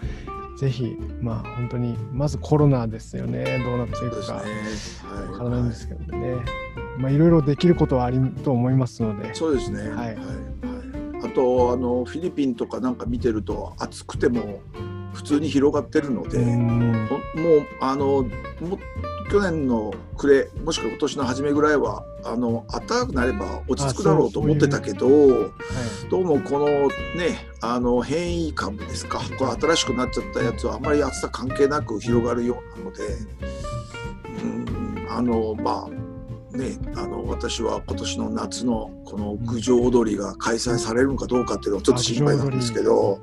[0.56, 4.34] ぜひ、まあ、本当に、まずコロナですよね、どうなっていくか。
[4.34, 4.42] わ
[5.38, 6.36] からないんですけどね、
[6.98, 9.80] まあ、いろいろできることはありと思いますので、そうですね。
[9.80, 10.16] はいはいはい
[11.24, 14.60] あとあのフィリピンとかなんか見てると暑くても
[15.12, 18.22] 普通に広がってるので、もうあの
[18.60, 18.78] も
[19.30, 25.50] 去年の暮れもしくは今年の初めぐらいはあの暖かくなれば落ち着くだろうと思ってたけどは
[26.06, 26.66] いどうもこの
[27.16, 33.04] ねあの変異株ですかこれ新しくなっちゃったやつはあまり暑さ関係なく広がるようなので
[34.42, 43.20] うんあのまあねあの私は今年の夏のこの郡上踊りが開催されるのかどうかっていうのはちょっと心配なんですけど。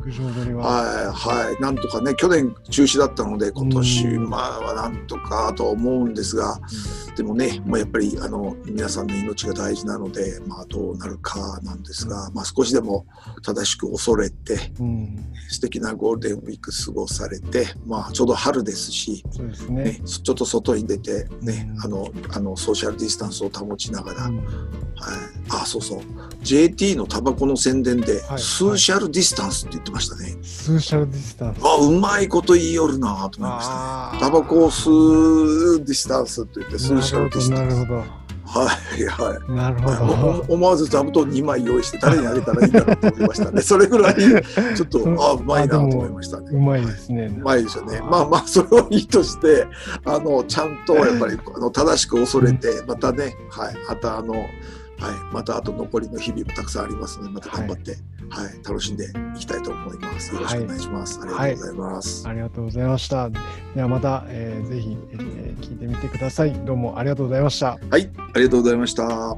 [0.57, 4.29] は、はいはい、なんとかね去年中止だったので今年うん。
[4.29, 6.59] まあはなんとかと思うんですが、
[7.15, 13.07] でもね、まあ、やっぱりあの皆さんの命が大事なので、まあ、どうなるかなんですが、まあ、少しでも
[13.41, 19.83] 正しく恐れてうん、素敵なゴールデンウィーク過ごされて、まあ、ちょうど春ですし、そうですね。
[19.83, 20.01] ね。
[20.05, 21.81] ちょっと外に出て、ねうん。
[21.81, 24.79] あのあのソーシャルディスタンスを保ちながら、はい、うん
[25.51, 30.35] あそうそう JT のタバコの宣伝で、はいスーシャルディスタンスって言ってましたね。
[30.41, 31.59] スーシャルディスタンス。
[31.63, 34.19] あうまいこと言いよるなと思いましたね。
[34.19, 37.75] タバコを吸うディスタンスって言ってスーシャルディスタンス。
[37.75, 38.19] なるほど、
[38.49, 38.67] は
[38.97, 39.51] いはい。
[39.51, 40.45] なるほど。
[40.47, 43.61] 思わず座布団2枚用意して誰にあげたらいいんだろうと思いましたね。
[43.63, 44.15] それぐらい
[44.75, 46.51] ちょっとうんあうまいなと思いましたね。
[46.51, 46.57] ど。
[46.57, 47.35] うまいですね。
[47.37, 48.01] うまいですよね。
[48.01, 49.67] まあまあそれをいいとして
[50.05, 54.33] あのちゃんとやっぱりあの正しく恐れてまたねはいまたあの
[54.99, 57.97] はいまたあと残りの日々もたくさんありますのでまた頑張って
[58.29, 60.33] はい、楽しんでいきたいと思います。
[60.33, 61.19] よろしくお願いします。
[61.19, 62.27] ありがとうございます。
[62.27, 63.29] ありがとうございました。
[63.29, 66.53] ではまた、えーぜひ、えー聞いてみてください。
[66.53, 67.79] どうもありがとうございました。
[67.89, 69.37] はい、ありがとうございました。